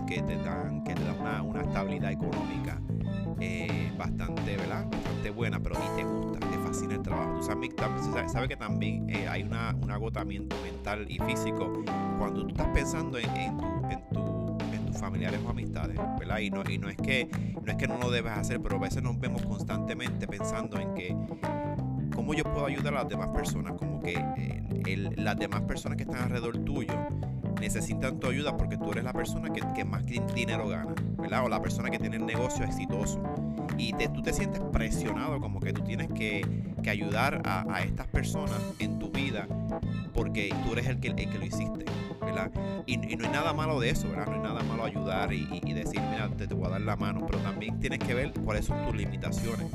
que, 0.07 0.21
te 0.21 0.35
dan, 0.37 0.83
que 0.83 0.93
te 0.93 1.03
dan 1.03 1.45
una, 1.45 1.61
estabilidad 1.61 2.11
económica 2.11 2.79
eh, 3.39 3.91
bastante, 3.97 4.57
¿verdad? 4.57 4.85
Bastante 4.85 5.29
buena, 5.29 5.59
pero 5.59 5.75
ni 5.79 6.01
te 6.01 6.03
gusta, 6.03 6.39
te 6.39 6.57
fascina 6.57 6.95
el 6.95 7.01
trabajo. 7.01 7.39
Tú 7.39 7.43
sabes, 7.43 8.31
sabes 8.31 8.49
que 8.49 8.57
también 8.57 9.09
eh, 9.09 9.27
hay 9.27 9.43
una, 9.43 9.75
un 9.81 9.91
agotamiento 9.91 10.55
mental 10.63 11.05
y 11.09 11.19
físico 11.19 11.71
cuando 12.17 12.41
tú 12.41 12.49
estás 12.49 12.67
pensando 12.73 13.17
en, 13.17 13.29
en, 13.37 13.57
tu, 13.57 13.65
en, 13.89 14.09
tus 14.09 14.38
familiares 14.99 15.39
o 15.45 15.49
amistades, 15.49 15.97
¿verdad? 16.19 16.39
Y 16.39 16.49
no, 16.49 16.63
y 16.69 16.77
no 16.77 16.89
es 16.89 16.97
que 16.97 17.29
no 17.63 17.71
es 17.71 17.77
que 17.77 17.87
no 17.87 17.97
lo 17.97 18.11
debes 18.11 18.33
hacer, 18.33 18.61
pero 18.61 18.77
a 18.77 18.79
veces 18.79 19.01
nos 19.03 19.19
vemos 19.19 19.45
constantemente 19.45 20.27
pensando 20.27 20.79
en 20.79 20.93
que 20.93 21.15
cómo 22.13 22.33
yo 22.33 22.43
puedo 22.43 22.65
ayudar 22.65 22.93
a 22.95 22.97
las 23.03 23.09
demás 23.09 23.29
personas, 23.29 23.73
como 23.73 24.01
que 24.01 24.13
eh, 24.15 25.13
las 25.15 25.37
demás 25.37 25.61
personas 25.61 25.97
que 25.97 26.03
están 26.03 26.23
alrededor 26.23 26.57
tuyo 26.59 26.93
necesitan 27.59 28.19
tu 28.19 28.27
ayuda 28.27 28.55
porque 28.57 28.77
tú 28.77 28.91
eres 28.91 29.03
la 29.03 29.13
persona 29.13 29.49
que, 29.51 29.85
más 29.85 30.05
dinero 30.05 30.67
gana, 30.67 30.93
¿verdad? 31.17 31.45
O 31.45 31.49
la 31.49 31.61
persona 31.61 31.89
que 31.89 31.99
tiene 31.99 32.17
el 32.17 32.25
negocio 32.25 32.65
exitoso. 32.65 33.21
Y 33.77 33.93
te, 33.93 34.09
tú 34.09 34.21
te 34.21 34.33
sientes 34.33 34.61
presionado 34.71 35.39
como 35.39 35.59
que 35.59 35.71
tú 35.71 35.81
tienes 35.83 36.09
que, 36.09 36.45
que 36.83 36.89
ayudar 36.89 37.41
a, 37.45 37.65
a, 37.73 37.81
estas 37.81 38.07
personas 38.07 38.59
en 38.79 38.99
tu 38.99 39.09
vida 39.09 39.47
porque 40.13 40.53
tú 40.65 40.73
eres 40.73 40.87
el 40.87 40.99
que, 40.99 41.09
el 41.09 41.15
que 41.15 41.37
lo 41.37 41.45
hiciste, 41.45 41.85
¿verdad? 42.21 42.51
Y, 42.85 42.93
y, 43.13 43.15
no 43.15 43.25
hay 43.25 43.31
nada 43.31 43.53
malo 43.53 43.79
de 43.79 43.91
eso, 43.91 44.09
¿verdad? 44.09 44.28
Malo 44.63 44.85
ayudar 44.85 45.33
y, 45.33 45.47
y, 45.63 45.73
decir, 45.73 46.01
mira, 46.11 46.29
te, 46.35 46.47
te 46.47 46.53
voy 46.53 46.67
a 46.67 46.69
dar 46.69 46.81
la 46.81 46.95
mano, 46.95 47.25
pero 47.25 47.39
también 47.39 47.79
tienes 47.79 47.99
que 47.99 48.13
ver 48.13 48.33
cuáles 48.43 48.65
son 48.65 48.83
tus 48.85 48.95
limitaciones 48.95 49.67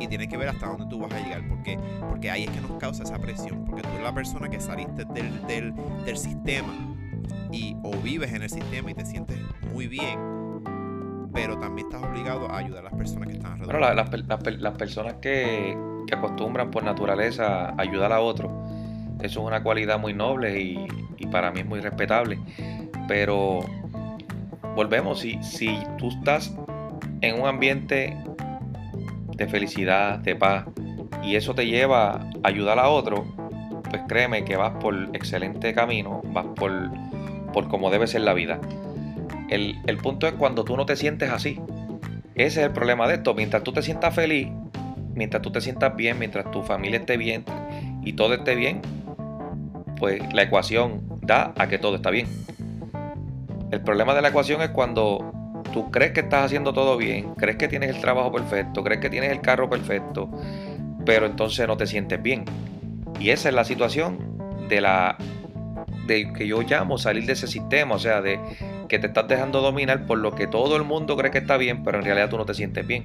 y 0.00 0.06
tienes 0.06 0.28
que 0.28 0.36
ver 0.36 0.48
hasta 0.48 0.66
dónde 0.66 0.86
tú 0.86 0.98
vas 1.00 1.12
a 1.12 1.18
llegar, 1.18 1.46
porque, 1.48 1.78
porque 2.08 2.30
ahí 2.30 2.44
es 2.44 2.50
que 2.50 2.60
nos 2.60 2.72
causa 2.78 3.02
esa 3.02 3.18
presión, 3.18 3.64
porque 3.64 3.82
tú 3.82 3.88
eres 3.88 4.02
la 4.02 4.14
persona 4.14 4.48
que 4.48 4.60
saliste 4.60 5.04
del, 5.06 5.46
del, 5.46 5.74
del 6.04 6.16
sistema 6.16 6.72
y 7.50 7.76
o 7.82 7.90
vives 7.98 8.32
en 8.32 8.42
el 8.42 8.50
sistema 8.50 8.90
y 8.90 8.94
te 8.94 9.04
sientes 9.04 9.38
muy 9.72 9.88
bien, 9.88 10.18
pero 11.32 11.58
también 11.58 11.88
estás 11.88 12.02
obligado 12.02 12.50
a 12.50 12.58
ayudar 12.58 12.80
a 12.80 12.90
las 12.90 12.94
personas 12.94 13.28
que 13.28 13.34
están 13.34 13.52
alrededor. 13.52 13.80
Bueno, 13.80 14.58
las 14.58 14.74
personas 14.74 15.14
que, 15.14 15.76
que, 16.06 16.14
acostumbran 16.14 16.70
por 16.70 16.82
naturaleza 16.84 17.70
a 17.70 17.74
ayudar 17.78 18.12
a 18.12 18.20
otros, 18.20 18.50
eso 19.20 19.40
es 19.40 19.46
una 19.46 19.62
cualidad 19.62 19.98
muy 19.98 20.14
noble 20.14 20.60
y, 20.60 20.86
y 21.16 21.26
para 21.26 21.50
mí 21.50 21.60
es 21.60 21.66
muy 21.66 21.80
respetable, 21.80 22.38
pero 23.06 23.60
volvemos, 24.78 25.18
si, 25.18 25.42
si 25.42 25.76
tú 25.96 26.08
estás 26.08 26.54
en 27.20 27.40
un 27.40 27.48
ambiente 27.48 28.16
de 29.34 29.48
felicidad, 29.48 30.20
de 30.20 30.36
paz, 30.36 30.66
y 31.24 31.34
eso 31.34 31.52
te 31.52 31.66
lleva 31.66 32.12
a 32.12 32.28
ayudar 32.44 32.78
a 32.78 32.88
otro, 32.88 33.26
pues 33.90 34.02
créeme 34.06 34.44
que 34.44 34.56
vas 34.56 34.74
por 34.80 34.94
excelente 35.14 35.74
camino, 35.74 36.22
vas 36.26 36.46
por, 36.54 36.70
por 37.52 37.66
como 37.66 37.90
debe 37.90 38.06
ser 38.06 38.20
la 38.20 38.34
vida. 38.34 38.60
El, 39.48 39.74
el 39.88 39.96
punto 39.96 40.28
es 40.28 40.34
cuando 40.34 40.62
tú 40.62 40.76
no 40.76 40.86
te 40.86 40.94
sientes 40.94 41.32
así. 41.32 41.58
Ese 42.36 42.60
es 42.60 42.66
el 42.66 42.72
problema 42.72 43.08
de 43.08 43.14
esto. 43.14 43.34
Mientras 43.34 43.64
tú 43.64 43.72
te 43.72 43.82
sientas 43.82 44.14
feliz, 44.14 44.46
mientras 45.12 45.42
tú 45.42 45.50
te 45.50 45.60
sientas 45.60 45.96
bien, 45.96 46.20
mientras 46.20 46.52
tu 46.52 46.62
familia 46.62 47.00
esté 47.00 47.16
bien 47.16 47.44
y 48.04 48.12
todo 48.12 48.32
esté 48.32 48.54
bien, 48.54 48.80
pues 49.98 50.22
la 50.32 50.42
ecuación 50.42 51.02
da 51.22 51.52
a 51.58 51.66
que 51.66 51.78
todo 51.78 51.96
está 51.96 52.10
bien. 52.10 52.28
El 53.70 53.80
problema 53.82 54.14
de 54.14 54.22
la 54.22 54.28
ecuación 54.28 54.62
es 54.62 54.70
cuando 54.70 55.62
tú 55.72 55.90
crees 55.90 56.12
que 56.12 56.20
estás 56.20 56.46
haciendo 56.46 56.72
todo 56.72 56.96
bien, 56.96 57.34
crees 57.34 57.56
que 57.56 57.68
tienes 57.68 57.90
el 57.90 58.00
trabajo 58.00 58.32
perfecto, 58.32 58.82
crees 58.82 59.00
que 59.00 59.10
tienes 59.10 59.30
el 59.30 59.40
carro 59.40 59.68
perfecto, 59.68 60.30
pero 61.04 61.26
entonces 61.26 61.66
no 61.66 61.76
te 61.76 61.86
sientes 61.86 62.22
bien. 62.22 62.44
Y 63.20 63.30
esa 63.30 63.48
es 63.48 63.54
la 63.54 63.64
situación 63.64 64.38
de 64.68 64.80
la 64.80 65.16
de 66.06 66.32
que 66.32 66.46
yo 66.46 66.62
llamo 66.62 66.98
salir 66.98 67.26
de 67.26 67.34
ese 67.34 67.46
sistema, 67.46 67.94
o 67.94 67.98
sea, 67.98 68.22
de 68.22 68.40
que 68.88 68.98
te 68.98 69.08
estás 69.08 69.28
dejando 69.28 69.60
dominar 69.60 70.06
por 70.06 70.18
lo 70.18 70.34
que 70.34 70.46
todo 70.46 70.76
el 70.76 70.84
mundo 70.84 71.16
cree 71.16 71.30
que 71.30 71.38
está 71.38 71.56
bien, 71.56 71.84
pero 71.84 71.98
en 71.98 72.04
realidad 72.04 72.30
tú 72.30 72.38
no 72.38 72.46
te 72.46 72.54
sientes 72.54 72.86
bien. 72.86 73.04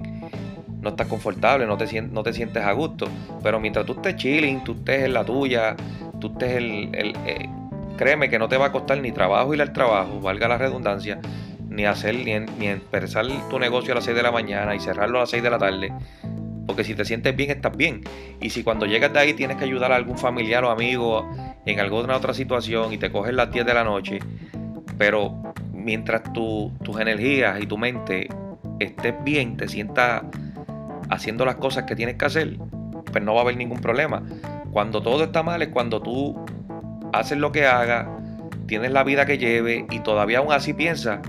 No 0.82 0.90
estás 0.90 1.08
confortable, 1.08 1.66
no 1.66 1.78
te, 1.78 2.02
no 2.02 2.24
te 2.24 2.34
sientes 2.34 2.64
a 2.64 2.72
gusto. 2.72 3.08
Pero 3.42 3.60
mientras 3.60 3.86
tú 3.86 3.94
estés 3.94 4.16
chilling, 4.16 4.64
tú 4.64 4.74
estés 4.74 5.04
en 5.04 5.14
la 5.14 5.24
tuya, 5.24 5.76
tú 6.20 6.28
estés 6.28 6.56
el, 6.56 6.90
eh, 6.94 7.50
créeme 7.98 8.30
que 8.30 8.40
no 8.40 8.48
te 8.48 8.58
va 8.58 8.68
a 8.68 8.72
costar 8.72 9.00
ni 9.00 9.12
trabajo 9.12 9.54
ir 9.54 9.62
al 9.62 9.74
trabajo, 9.74 10.20
valga 10.20 10.48
la 10.48 10.58
redundancia, 10.58 11.20
ni 11.70 11.86
hacer 11.86 12.16
ni, 12.16 12.68
empezar 12.68 13.26
tu 13.50 13.60
negocio 13.60 13.94
a 13.94 13.96
las 13.96 14.06
6 14.06 14.16
de 14.16 14.24
la 14.24 14.32
mañana 14.32 14.76
y 14.76 14.80
cerrarlo 14.80 15.18
a 15.18 15.22
las 15.22 15.30
6 15.30 15.44
de 15.44 15.50
la 15.50 15.58
tarde. 15.58 15.94
Porque 16.66 16.84
si 16.84 16.96
te 16.96 17.04
sientes 17.04 17.36
bien, 17.36 17.52
estás 17.52 17.76
bien. 17.76 18.02
Y 18.40 18.50
si 18.50 18.64
cuando 18.64 18.86
llegas 18.86 19.12
de 19.12 19.20
ahí 19.20 19.34
tienes 19.34 19.58
que 19.58 19.66
ayudar 19.66 19.92
a 19.92 19.96
algún 19.96 20.18
familiar 20.18 20.64
o 20.64 20.70
amigo 20.70 21.30
en 21.66 21.80
alguna 21.80 22.16
otra 22.16 22.34
situación 22.34 22.94
y 22.94 22.98
te 22.98 23.12
coges 23.12 23.34
las 23.34 23.52
10 23.52 23.66
de 23.66 23.74
la 23.74 23.84
noche, 23.84 24.20
pero 24.98 25.54
mientras 25.74 26.32
tu, 26.32 26.72
tus 26.84 27.00
energías 27.00 27.62
y 27.62 27.68
tu 27.68 27.78
mente 27.78 28.30
estés 28.80 29.14
bien, 29.24 29.58
te 29.58 29.68
sientas 29.68 30.24
haciendo 31.10 31.46
las 31.46 31.56
cosas 31.56 31.84
que 31.84 31.96
tienes 31.96 32.16
que 32.16 32.26
hacer, 32.26 32.58
pues 33.12 33.24
no 33.24 33.34
va 33.34 33.42
a 33.42 33.44
haber 33.44 33.58
ningún 33.58 33.80
problema. 33.80 34.24
Cuando 34.72 35.02
todo 35.02 35.26
está 35.26 35.44
mal 35.44 35.62
es 35.62 35.70
cuando 35.70 36.02
tú 36.02 36.43
haces 37.14 37.38
lo 37.38 37.52
que 37.52 37.66
hagas, 37.66 38.08
tienes 38.68 38.92
la 38.92 39.04
vida 39.04 39.26
que 39.26 39.38
lleve 39.38 39.86
y 39.90 40.00
todavía 40.00 40.40
aún 40.40 40.52
así 40.52 40.74
piensas 40.74 41.20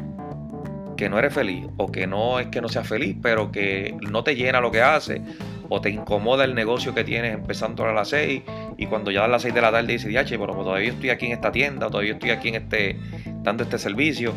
que 0.97 1.09
no 1.09 1.19
eres 1.19 1.35
feliz 1.35 1.67
o 1.77 1.91
que 1.91 2.07
no 2.07 2.39
es 2.39 2.49
que 2.49 2.61
no 2.61 2.69
seas 2.69 2.87
feliz, 2.87 3.17
pero 3.23 3.53
que 3.53 3.97
no 4.11 4.25
te 4.25 4.35
llena 4.37 4.61
lo 4.61 4.71
que 4.71 4.83
haces 4.83 5.21
o 5.69 5.81
te 5.81 5.91
incomoda 5.91 6.45
el 6.45 6.55
negocio 6.55 6.95
que 6.95 7.05
tienes 7.05 7.35
empezando 7.35 7.85
a 7.85 7.93
las 7.93 8.09
6 8.09 8.43
y 8.77 8.87
cuando 8.87 9.11
ya 9.11 9.25
a 9.25 9.29
las 9.29 9.43
6 9.43 9.55
de 9.55 9.61
la 9.61 9.71
tarde 9.71 9.93
dices, 9.93 10.13
che, 10.25 10.39
pero 10.39 10.55
todavía 10.55 10.91
estoy 10.91 11.11
aquí 11.11 11.27
en 11.27 11.33
esta 11.33 11.51
tienda, 11.51 11.89
todavía 11.89 12.13
estoy 12.13 12.31
aquí 12.31 12.49
en 12.49 12.55
este, 12.57 12.99
dando 13.43 13.65
este 13.65 13.79
servicio. 13.79 14.33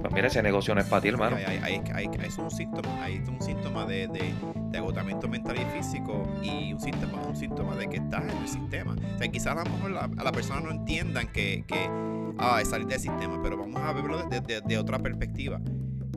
Pues 0.00 0.12
mira, 0.14 0.28
ese 0.28 0.42
negocio 0.42 0.74
no 0.74 0.80
es 0.80 0.86
para 0.86 1.02
ti, 1.02 1.08
hermano. 1.08 1.36
Hay, 1.36 1.60
hay, 1.62 1.82
hay, 1.94 2.10
es 2.24 2.38
un 2.38 2.50
síntoma, 2.50 3.04
hay 3.04 3.22
un 3.28 3.40
síntoma 3.42 3.84
de, 3.84 4.08
de, 4.08 4.32
de, 4.70 4.78
agotamiento 4.78 5.28
mental 5.28 5.56
y 5.56 5.64
físico 5.76 6.22
y 6.42 6.72
un 6.72 6.80
síntoma, 6.80 7.22
un 7.26 7.36
síntoma 7.36 7.76
de 7.76 7.88
que 7.88 7.96
estás 7.96 8.22
en 8.22 8.36
el 8.38 8.48
sistema. 8.48 8.96
O 9.14 9.18
sea, 9.18 9.28
quizás 9.28 9.56
a 9.56 9.64
lo 9.64 9.70
mejor 9.70 9.90
la, 9.90 10.10
a 10.16 10.24
la 10.24 10.32
persona 10.32 10.60
no 10.60 10.70
entiendan 10.70 11.28
que, 11.28 11.64
que 11.66 11.90
ah, 12.38 12.58
es 12.60 12.68
salir 12.68 12.86
del 12.86 13.00
sistema, 13.00 13.40
pero 13.42 13.56
vamos 13.56 13.80
a 13.80 13.92
verlo 13.92 14.22
desde 14.28 14.60
de, 14.60 14.78
otra 14.78 14.98
perspectiva 14.98 15.60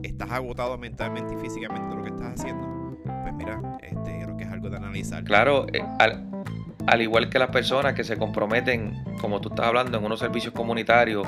estás 0.02 0.30
agotado 0.30 0.78
mentalmente 0.78 1.34
y 1.34 1.36
físicamente 1.38 1.88
de 1.88 1.96
lo 1.96 2.02
que 2.02 2.10
estás 2.10 2.40
haciendo, 2.40 2.98
pues 3.04 3.34
mira, 3.34 3.60
este, 3.82 4.20
creo 4.22 4.36
que 4.36 4.44
es 4.44 4.50
algo 4.50 4.70
de 4.70 4.76
analizar. 4.76 5.24
Claro, 5.24 5.66
eh, 5.72 5.82
al, 5.98 7.02
igual 7.02 7.30
que 7.30 7.38
las 7.38 7.50
personas 7.50 7.94
que 7.94 8.04
se 8.04 8.16
comprometen, 8.16 8.92
como 9.20 9.40
tú 9.40 9.48
estás 9.48 9.66
hablando, 9.66 9.98
en 9.98 10.04
unos 10.04 10.20
servicios 10.20 10.52
comunitarios 10.52 11.26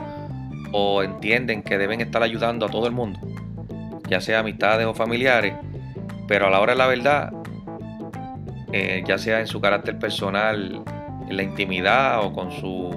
o 0.72 1.02
entienden 1.02 1.62
que 1.62 1.78
deben 1.78 2.00
estar 2.00 2.22
ayudando 2.22 2.66
a 2.66 2.68
todo 2.68 2.86
el 2.86 2.92
mundo, 2.92 3.18
ya 4.08 4.20
sea 4.20 4.40
amistades 4.40 4.86
o 4.86 4.94
familiares, 4.94 5.54
pero 6.26 6.46
a 6.46 6.50
la 6.50 6.60
hora 6.60 6.72
de 6.72 6.78
la 6.78 6.86
verdad, 6.86 7.32
eh, 8.72 9.02
ya 9.06 9.18
sea 9.18 9.40
en 9.40 9.46
su 9.46 9.60
carácter 9.60 9.98
personal, 9.98 10.82
en 11.28 11.36
la 11.36 11.42
intimidad 11.42 12.24
o 12.24 12.32
con 12.32 12.50
su 12.52 12.90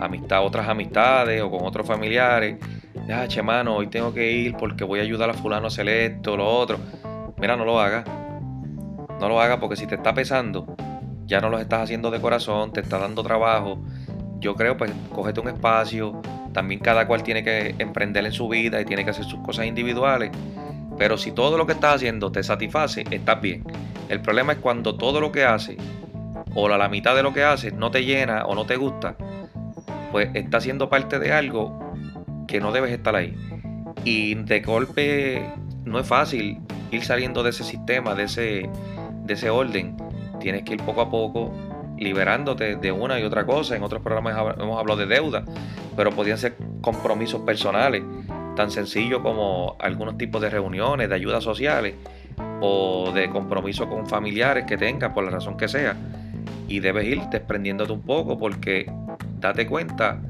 amistad, 0.00 0.44
otras 0.44 0.68
amistades 0.68 1.42
o 1.42 1.50
con 1.50 1.64
otros 1.64 1.86
familiares, 1.86 2.58
ya, 3.06 3.28
che, 3.28 3.40
mano, 3.40 3.76
hoy 3.76 3.86
tengo 3.86 4.12
que 4.12 4.32
ir 4.32 4.56
porque 4.56 4.82
voy 4.82 4.98
a 4.98 5.02
ayudar 5.02 5.30
a 5.30 5.34
fulano 5.34 5.66
a 5.66 5.68
hacer 5.68 5.88
esto, 5.88 6.36
lo 6.36 6.44
otro. 6.44 6.78
Mira, 7.36 7.56
no 7.56 7.64
lo 7.64 7.78
hagas. 7.78 8.04
No 9.20 9.28
lo 9.28 9.40
hagas 9.40 9.58
porque 9.58 9.76
si 9.76 9.86
te 9.86 9.94
está 9.94 10.12
pesando, 10.12 10.74
ya 11.24 11.40
no 11.40 11.48
lo 11.48 11.58
estás 11.58 11.82
haciendo 11.82 12.10
de 12.10 12.20
corazón, 12.20 12.72
te 12.72 12.80
está 12.80 12.98
dando 12.98 13.22
trabajo. 13.22 13.78
Yo 14.40 14.56
creo, 14.56 14.76
pues, 14.76 14.90
cógete 15.12 15.40
un 15.40 15.48
espacio. 15.48 16.20
También 16.52 16.80
cada 16.80 17.06
cual 17.06 17.22
tiene 17.22 17.44
que 17.44 17.76
emprender 17.78 18.24
en 18.26 18.32
su 18.32 18.48
vida 18.48 18.80
y 18.80 18.84
tiene 18.84 19.04
que 19.04 19.10
hacer 19.10 19.24
sus 19.24 19.38
cosas 19.40 19.66
individuales. 19.66 20.32
Pero 20.98 21.18
si 21.18 21.32
todo 21.32 21.58
lo 21.58 21.66
que 21.66 21.72
estás 21.72 21.96
haciendo 21.96 22.32
te 22.32 22.42
satisface, 22.42 23.04
estás 23.10 23.40
bien. 23.40 23.64
El 24.08 24.20
problema 24.20 24.52
es 24.52 24.58
cuando 24.58 24.96
todo 24.96 25.20
lo 25.20 25.32
que 25.32 25.44
haces, 25.44 25.76
o 26.54 26.68
la, 26.68 26.88
mitad 26.88 27.14
de 27.14 27.22
lo 27.22 27.32
que 27.32 27.44
haces, 27.44 27.74
no 27.74 27.90
te 27.90 28.04
llena 28.04 28.46
o 28.46 28.54
no 28.54 28.64
te 28.64 28.76
gusta, 28.76 29.16
pues 30.10 30.30
está 30.34 30.60
siendo 30.60 30.88
parte 30.88 31.18
de 31.18 31.32
algo 31.32 31.78
que 32.46 32.60
no 32.60 32.72
debes 32.72 32.92
estar 32.92 33.14
ahí. 33.14 33.34
Y 34.04 34.34
de 34.34 34.60
golpe 34.60 35.52
no 35.84 35.98
es 35.98 36.06
fácil 36.06 36.60
ir 36.90 37.04
saliendo 37.04 37.42
de 37.42 37.50
ese 37.50 37.64
sistema, 37.64 38.14
de 38.14 38.24
ese, 38.24 38.70
de 39.24 39.34
ese 39.34 39.50
orden. 39.50 39.96
Tienes 40.40 40.62
que 40.62 40.74
ir 40.74 40.82
poco 40.82 41.02
a 41.02 41.10
poco 41.10 41.52
liberándote 41.98 42.76
de 42.76 42.92
una 42.92 43.18
y 43.18 43.24
otra 43.24 43.44
cosa. 43.44 43.76
En 43.76 43.82
otros 43.82 44.02
programas 44.02 44.36
hemos 44.58 44.78
hablado 44.78 45.00
de 45.00 45.06
deuda, 45.06 45.44
pero 45.96 46.10
podían 46.12 46.38
ser 46.38 46.56
compromisos 46.80 47.40
personales, 47.42 48.02
tan 48.56 48.72
sencillos 48.72 49.20
como 49.20 49.76
algunos 49.78 50.18
tipos 50.18 50.42
de 50.42 50.50
reuniones, 50.50 51.08
de 51.08 51.14
ayudas 51.14 51.44
sociales 51.44 51.94
o 52.60 53.12
de 53.14 53.30
compromiso 53.30 53.88
con 53.88 54.06
familiares 54.06 54.64
que 54.66 54.76
tengas, 54.76 55.12
por 55.12 55.24
la 55.24 55.30
razón 55.30 55.56
que 55.56 55.68
sea. 55.68 55.96
Y 56.66 56.80
debes 56.80 57.06
ir 57.06 57.22
desprendiéndote 57.30 57.92
un 57.92 58.02
poco 58.02 58.36
porque 58.36 58.90
date 59.38 59.66
cuenta 59.66 60.20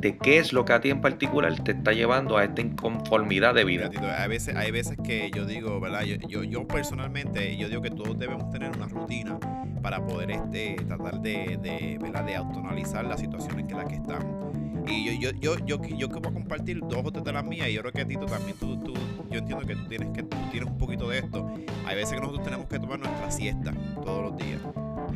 de 0.00 0.16
qué 0.16 0.38
es 0.38 0.52
lo 0.52 0.64
que 0.64 0.72
a 0.72 0.80
ti 0.80 0.90
en 0.90 1.00
particular 1.00 1.54
te 1.56 1.72
está 1.72 1.92
llevando 1.92 2.36
a 2.36 2.44
esta 2.44 2.60
inconformidad 2.60 3.54
de 3.54 3.64
vida. 3.64 3.90
hay, 4.16 4.28
veces, 4.28 4.54
hay 4.54 4.70
veces 4.70 4.96
que 5.02 5.30
yo 5.34 5.44
digo, 5.44 5.80
¿verdad? 5.80 6.02
Yo, 6.02 6.16
yo, 6.28 6.44
yo, 6.44 6.66
personalmente, 6.68 7.56
yo 7.56 7.68
digo 7.68 7.82
que 7.82 7.90
todos 7.90 8.16
debemos 8.16 8.50
tener 8.50 8.70
una 8.76 8.86
rutina 8.86 9.38
para 9.82 10.04
poder 10.06 10.30
este, 10.30 10.76
tratar 10.86 11.20
de, 11.20 11.58
de, 11.60 11.98
¿verdad? 12.00 12.24
de 12.24 12.36
autonalizar 12.36 13.04
la 13.04 13.16
situación 13.16 13.58
en 13.58 13.76
la 13.76 13.84
que 13.86 13.96
estamos. 13.96 14.47
Y 14.88 15.20
yo, 15.20 15.30
yo, 15.30 15.56
yo, 15.56 15.66
yo, 15.66 15.82
yo 15.84 16.08
voy 16.08 16.18
a 16.18 16.32
compartir 16.32 16.80
dos 16.80 17.04
o 17.04 17.12
tres 17.12 17.24
de 17.24 17.32
las 17.32 17.44
mías, 17.44 17.68
y 17.68 17.74
yo 17.74 17.80
creo 17.82 17.92
que 17.92 18.00
a 18.00 18.06
Tito 18.06 18.26
también, 18.26 18.56
tú, 18.58 18.76
tú, 18.78 18.94
yo 19.30 19.38
entiendo 19.38 19.66
que 19.66 19.76
tú 19.76 19.86
tienes, 19.86 20.08
que 20.10 20.22
tú 20.22 20.36
tienes 20.50 20.70
un 20.70 20.78
poquito 20.78 21.08
de 21.08 21.18
esto. 21.18 21.52
Hay 21.86 21.96
veces 21.96 22.14
que 22.14 22.20
nosotros 22.20 22.44
tenemos 22.44 22.66
que 22.66 22.78
tomar 22.78 22.98
nuestra 22.98 23.30
siesta 23.30 23.72
todos 24.04 24.30
los 24.30 24.36
días, 24.36 24.60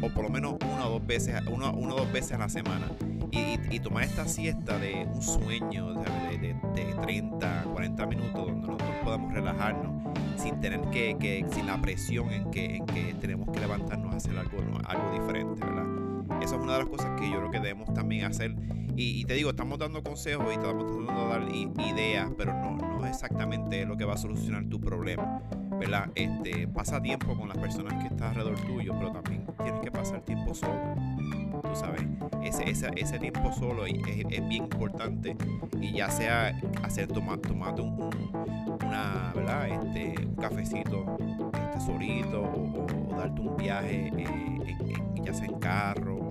o 0.00 0.08
por 0.08 0.24
lo 0.24 0.30
menos 0.30 0.56
una 0.62 0.86
o 0.86 0.90
dos 0.90 1.06
veces, 1.06 1.40
una, 1.50 1.70
una 1.70 1.94
o 1.94 1.98
dos 1.98 2.12
veces 2.12 2.32
a 2.32 2.38
la 2.38 2.48
semana 2.48 2.86
y, 3.32 3.58
y, 3.74 3.80
tomar 3.80 4.04
esta 4.04 4.26
siesta 4.26 4.78
de 4.78 5.08
un 5.10 5.22
sueño 5.22 5.94
de, 5.94 6.38
de, 6.38 6.54
de, 6.74 6.94
30, 7.00 7.64
40 7.72 8.06
minutos 8.06 8.46
donde 8.46 8.66
nosotros 8.66 8.96
podamos 9.02 9.32
relajarnos 9.32 10.18
sin 10.36 10.60
tener 10.60 10.80
que, 10.90 11.16
que 11.18 11.46
sin 11.50 11.66
la 11.66 11.80
presión 11.80 12.30
en 12.30 12.50
que, 12.50 12.76
en 12.76 12.86
que 12.86 13.14
tenemos 13.20 13.48
que 13.50 13.60
levantarnos 13.60 14.12
a 14.12 14.16
hacer 14.18 14.36
algo, 14.36 14.58
algo 14.84 15.12
diferente, 15.12 15.64
¿verdad? 15.64 15.91
Una 16.62 16.74
de 16.74 16.78
las 16.80 16.88
cosas 16.88 17.18
que 17.18 17.28
yo 17.28 17.38
creo 17.38 17.50
que 17.50 17.60
debemos 17.60 17.92
también 17.92 18.24
hacer. 18.24 18.54
Y, 18.94 19.24
te 19.24 19.34
digo, 19.34 19.50
estamos 19.50 19.78
dando 19.78 20.02
consejos 20.02 20.46
y 20.50 20.54
estamos 20.54 20.86
tratando 20.86 21.22
de 21.22 21.28
dar 21.28 21.88
ideas, 21.88 22.30
pero 22.36 22.52
no, 22.52 22.76
no 22.76 23.04
es 23.06 23.12
exactamente 23.12 23.86
lo 23.86 23.96
que 23.96 24.04
va 24.04 24.14
a 24.14 24.18
solucionar 24.18 24.66
tu 24.66 24.80
problema. 24.80 25.40
¿verdad? 25.82 26.10
Este, 26.14 26.68
pasa 26.68 27.02
tiempo 27.02 27.36
con 27.36 27.48
las 27.48 27.58
personas 27.58 27.94
que 27.94 28.14
están 28.14 28.28
alrededor 28.28 28.56
tuyo, 28.60 28.94
pero 28.96 29.10
también 29.10 29.44
tienes 29.64 29.80
que 29.80 29.90
pasar 29.90 30.20
tiempo 30.22 30.54
solo. 30.54 30.78
Tú 31.62 31.74
sabes, 31.74 32.02
ese, 32.44 32.70
ese, 32.70 32.90
ese 32.96 33.18
tiempo 33.18 33.52
solo 33.52 33.86
es, 33.86 33.94
es, 34.06 34.48
bien 34.48 34.64
importante. 34.64 35.36
Y 35.80 35.94
ya 35.94 36.08
sea 36.08 36.56
hacer 36.84 37.08
tomar, 37.08 37.38
tomarte 37.38 37.82
un, 37.82 38.10
una, 38.84 39.32
¿verdad? 39.34 39.68
Este, 39.68 40.24
un 40.24 40.36
cafecito 40.36 41.16
este, 41.52 41.80
solito 41.80 42.42
o, 42.42 43.16
darte 43.16 43.40
un 43.40 43.56
viaje, 43.56 44.12
eh, 44.16 44.74
ya 45.24 45.34
sea 45.34 45.46
en 45.46 45.58
carro 45.58 46.21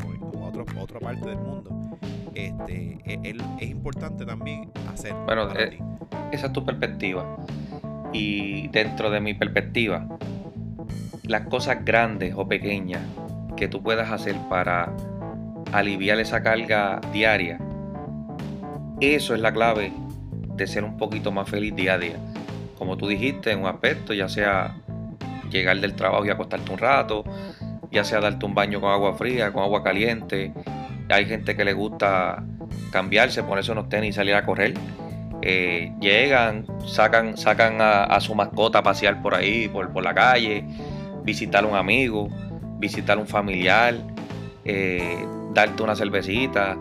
o 0.60 0.72
en 0.72 0.78
otra 0.78 1.00
parte 1.00 1.30
del 1.30 1.40
mundo. 1.40 1.72
Este, 2.34 2.98
es, 3.06 3.36
es 3.60 3.70
importante 3.70 4.26
también 4.26 4.72
hacer. 4.92 5.14
Bueno, 5.26 5.50
eh, 5.56 5.80
esa 6.32 6.48
es 6.48 6.54
tu 6.54 6.66
perspectiva. 6.66 7.38
Y 8.14 8.68
dentro 8.70 9.10
de 9.10 9.22
mi 9.22 9.34
perspectiva, 9.34 10.08
las 11.24 11.48
cosas 11.48 11.84
grandes 11.86 12.34
o 12.36 12.48
pequeñas 12.48 13.02
que 13.56 13.68
tú 13.68 13.82
puedas 13.82 14.12
hacer 14.12 14.36
para 14.50 14.94
aliviar 15.72 16.20
esa 16.20 16.44
carga 16.44 17.00
diaria, 17.14 17.60
eso 19.00 19.34
es 19.34 19.42
la 19.42 19.54
clave 19.54 19.94
de 20.56 20.68
ser 20.68 20.84
un 20.84 20.98
poquito 20.98 21.32
más 21.32 21.50
feliz 21.50 21.76
día 21.76 21.94
a 21.94 21.98
día. 21.98 22.18
Como 22.78 22.98
tú 22.98 23.08
dijiste, 23.08 23.52
en 23.52 23.60
un 23.60 23.68
aspecto, 23.68 24.14
ya 24.14 24.28
sea 24.28 24.76
llegar 25.50 25.80
del 25.80 25.96
trabajo 25.96 26.26
y 26.26 26.30
acostarte 26.30 26.72
un 26.72 26.78
rato, 26.78 27.24
ya 27.92 28.04
sea 28.04 28.20
darte 28.20 28.46
un 28.46 28.56
baño 28.56 28.82
con 28.82 28.92
agua 28.92 29.14
fría, 29.14 29.52
con 29.52 29.64
agua 29.64 29.84
caliente. 29.84 30.54
Hay 31.10 31.26
gente 31.26 31.56
que 31.56 31.66
le 31.66 31.74
gusta 31.74 32.44
cambiarse, 32.92 33.44
ponerse 33.44 33.72
unos 33.72 33.90
tenis 33.90 34.12
y 34.12 34.14
salir 34.14 34.36
a 34.36 34.46
correr. 34.46 34.74
Eh, 35.42 35.92
llegan, 36.00 36.66
sacan, 36.86 37.36
sacan 37.36 37.78
a, 37.80 38.20
su 38.22 38.36
mascota 38.36 38.80
a 38.80 38.84
pasear 38.84 39.22
por 39.22 39.36
ahí, 39.36 39.68
por, 39.68 40.04
la 40.04 40.14
calle, 40.14 40.64
visitar 41.24 41.64
a 41.64 41.68
un 41.68 41.76
amigo, 41.76 42.30
visitar 42.78 43.18
a 43.18 43.22
un 43.22 43.28
familiar, 43.28 43.96
eh, 44.64 45.26
darte 45.54 45.84
una 45.84 45.96
cervecita, 45.96 46.78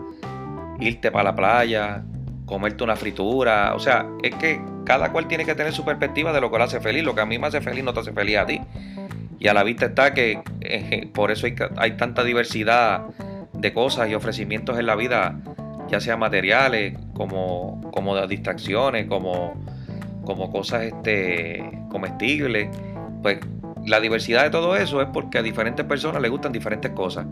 irte 0.79 1.11
para 1.11 1.25
la 1.25 1.35
playa, 1.35 2.03
comerte 2.45 2.83
una 2.83 2.95
fritura. 2.95 3.73
O 3.75 3.79
sea, 3.79 4.05
es 4.21 4.35
que 4.35 4.61
cada 4.85 5.11
cual 5.11 5.27
tiene 5.27 5.45
que 5.45 5.55
tener 5.55 5.73
su 5.73 5.83
perspectiva 5.83 6.31
de 6.31 6.41
lo 6.41 6.51
que 6.51 6.57
le 6.57 6.63
hace 6.63 6.79
feliz. 6.79 7.03
Lo 7.03 7.15
que 7.15 7.21
a 7.21 7.25
mí 7.25 7.39
me 7.39 7.47
hace 7.47 7.61
feliz 7.61 7.83
no 7.83 7.93
te 7.93 8.01
hace 8.01 8.13
feliz 8.13 8.37
a 8.37 8.45
ti. 8.45 8.61
Y 9.41 9.47
a 9.47 9.55
la 9.55 9.63
vista 9.63 9.87
está 9.87 10.13
que 10.13 10.39
eh, 10.61 11.09
por 11.11 11.31
eso 11.31 11.47
hay, 11.47 11.55
hay 11.77 11.97
tanta 11.97 12.23
diversidad 12.23 13.07
de 13.53 13.73
cosas 13.73 14.07
y 14.07 14.13
ofrecimientos 14.13 14.77
en 14.77 14.85
la 14.85 14.95
vida 14.95 15.35
ya 15.89 15.99
sea 15.99 16.15
materiales, 16.15 16.95
como, 17.15 17.81
como 17.91 18.25
distracciones, 18.27 19.07
como, 19.07 19.65
como 20.23 20.51
cosas 20.51 20.83
este, 20.83 21.69
comestibles, 21.89 22.69
pues 23.23 23.39
la 23.87 23.99
diversidad 23.99 24.43
de 24.43 24.51
todo 24.51 24.77
eso 24.77 25.01
es 25.01 25.07
porque 25.11 25.39
a 25.39 25.41
diferentes 25.41 25.85
personas 25.87 26.21
les 26.21 26.29
gustan 26.29 26.51
diferentes 26.51 26.91
cosas. 26.91 27.25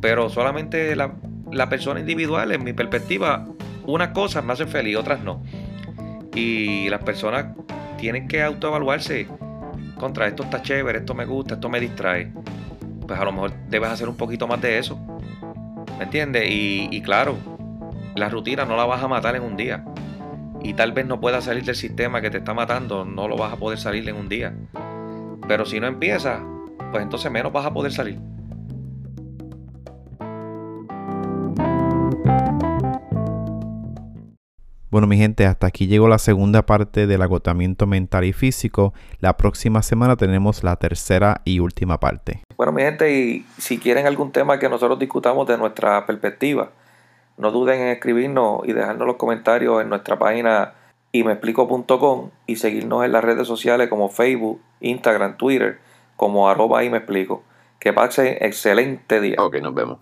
Pero 0.00 0.30
solamente 0.30 0.94
la, 0.94 1.12
la 1.50 1.68
persona 1.68 1.98
individual, 1.98 2.52
en 2.52 2.62
mi 2.62 2.72
perspectiva, 2.72 3.46
unas 3.84 4.10
cosas 4.10 4.44
me 4.44 4.52
hacen 4.52 4.68
feliz, 4.68 4.96
otras 4.96 5.24
no. 5.24 5.42
Y 6.36 6.88
las 6.88 7.02
personas 7.02 7.46
tienen 7.98 8.28
que 8.28 8.44
autoevaluarse 8.44 9.26
contra 10.02 10.26
esto 10.26 10.42
está 10.42 10.60
chévere, 10.60 10.98
esto 10.98 11.14
me 11.14 11.24
gusta, 11.24 11.54
esto 11.54 11.68
me 11.68 11.78
distrae. 11.78 12.32
Pues 13.06 13.20
a 13.20 13.24
lo 13.24 13.30
mejor 13.30 13.52
debes 13.68 13.88
hacer 13.88 14.08
un 14.08 14.16
poquito 14.16 14.48
más 14.48 14.60
de 14.60 14.78
eso. 14.78 14.98
¿Me 15.96 16.02
entiendes? 16.02 16.44
Y, 16.50 17.00
claro, 17.02 17.36
la 18.16 18.28
rutina 18.28 18.64
no 18.64 18.76
la 18.76 18.84
vas 18.84 19.00
a 19.00 19.06
matar 19.06 19.36
en 19.36 19.44
un 19.44 19.56
día. 19.56 19.84
Y 20.60 20.74
tal 20.74 20.90
vez 20.90 21.06
no 21.06 21.20
puedas 21.20 21.44
salir 21.44 21.62
del 21.62 21.76
sistema 21.76 22.20
que 22.20 22.30
te 22.30 22.38
está 22.38 22.52
matando, 22.52 23.04
no 23.04 23.28
lo 23.28 23.36
vas 23.36 23.52
a 23.52 23.56
poder 23.56 23.78
salir 23.78 24.08
en 24.08 24.16
un 24.16 24.28
día. 24.28 24.52
Pero 25.46 25.64
si 25.64 25.78
no 25.78 25.86
empiezas, 25.86 26.40
pues 26.90 27.04
entonces 27.04 27.30
menos 27.30 27.52
vas 27.52 27.66
a 27.66 27.72
poder 27.72 27.92
salir. 27.92 28.18
Bueno, 34.92 35.06
mi 35.06 35.16
gente, 35.16 35.46
hasta 35.46 35.68
aquí 35.68 35.86
llegó 35.86 36.06
la 36.06 36.18
segunda 36.18 36.66
parte 36.66 37.06
del 37.06 37.22
agotamiento 37.22 37.86
mental 37.86 38.26
y 38.26 38.34
físico. 38.34 38.92
La 39.20 39.38
próxima 39.38 39.80
semana 39.80 40.16
tenemos 40.16 40.62
la 40.64 40.76
tercera 40.76 41.40
y 41.46 41.60
última 41.60 41.98
parte. 41.98 42.42
Bueno, 42.58 42.72
mi 42.72 42.82
gente, 42.82 43.10
y 43.10 43.46
si 43.56 43.78
quieren 43.78 44.06
algún 44.06 44.32
tema 44.32 44.58
que 44.58 44.68
nosotros 44.68 44.98
discutamos 44.98 45.48
de 45.48 45.56
nuestra 45.56 46.04
perspectiva, 46.04 46.72
no 47.38 47.50
duden 47.50 47.80
en 47.80 47.88
escribirnos 47.88 48.68
y 48.68 48.74
dejarnos 48.74 49.06
los 49.06 49.16
comentarios 49.16 49.80
en 49.80 49.88
nuestra 49.88 50.18
página 50.18 50.74
y 51.10 51.24
y 52.46 52.56
seguirnos 52.56 53.02
en 53.02 53.12
las 53.12 53.24
redes 53.24 53.48
sociales 53.48 53.88
como 53.88 54.10
Facebook, 54.10 54.60
Instagram, 54.80 55.38
Twitter, 55.38 55.78
como 56.16 56.50
arroba 56.50 56.84
y 56.84 56.90
me 56.90 56.98
explico. 56.98 57.44
Que 57.78 57.94
pasen 57.94 58.36
excelente 58.40 59.22
día. 59.22 59.36
Ok, 59.38 59.56
nos 59.62 59.74
vemos. 59.74 60.00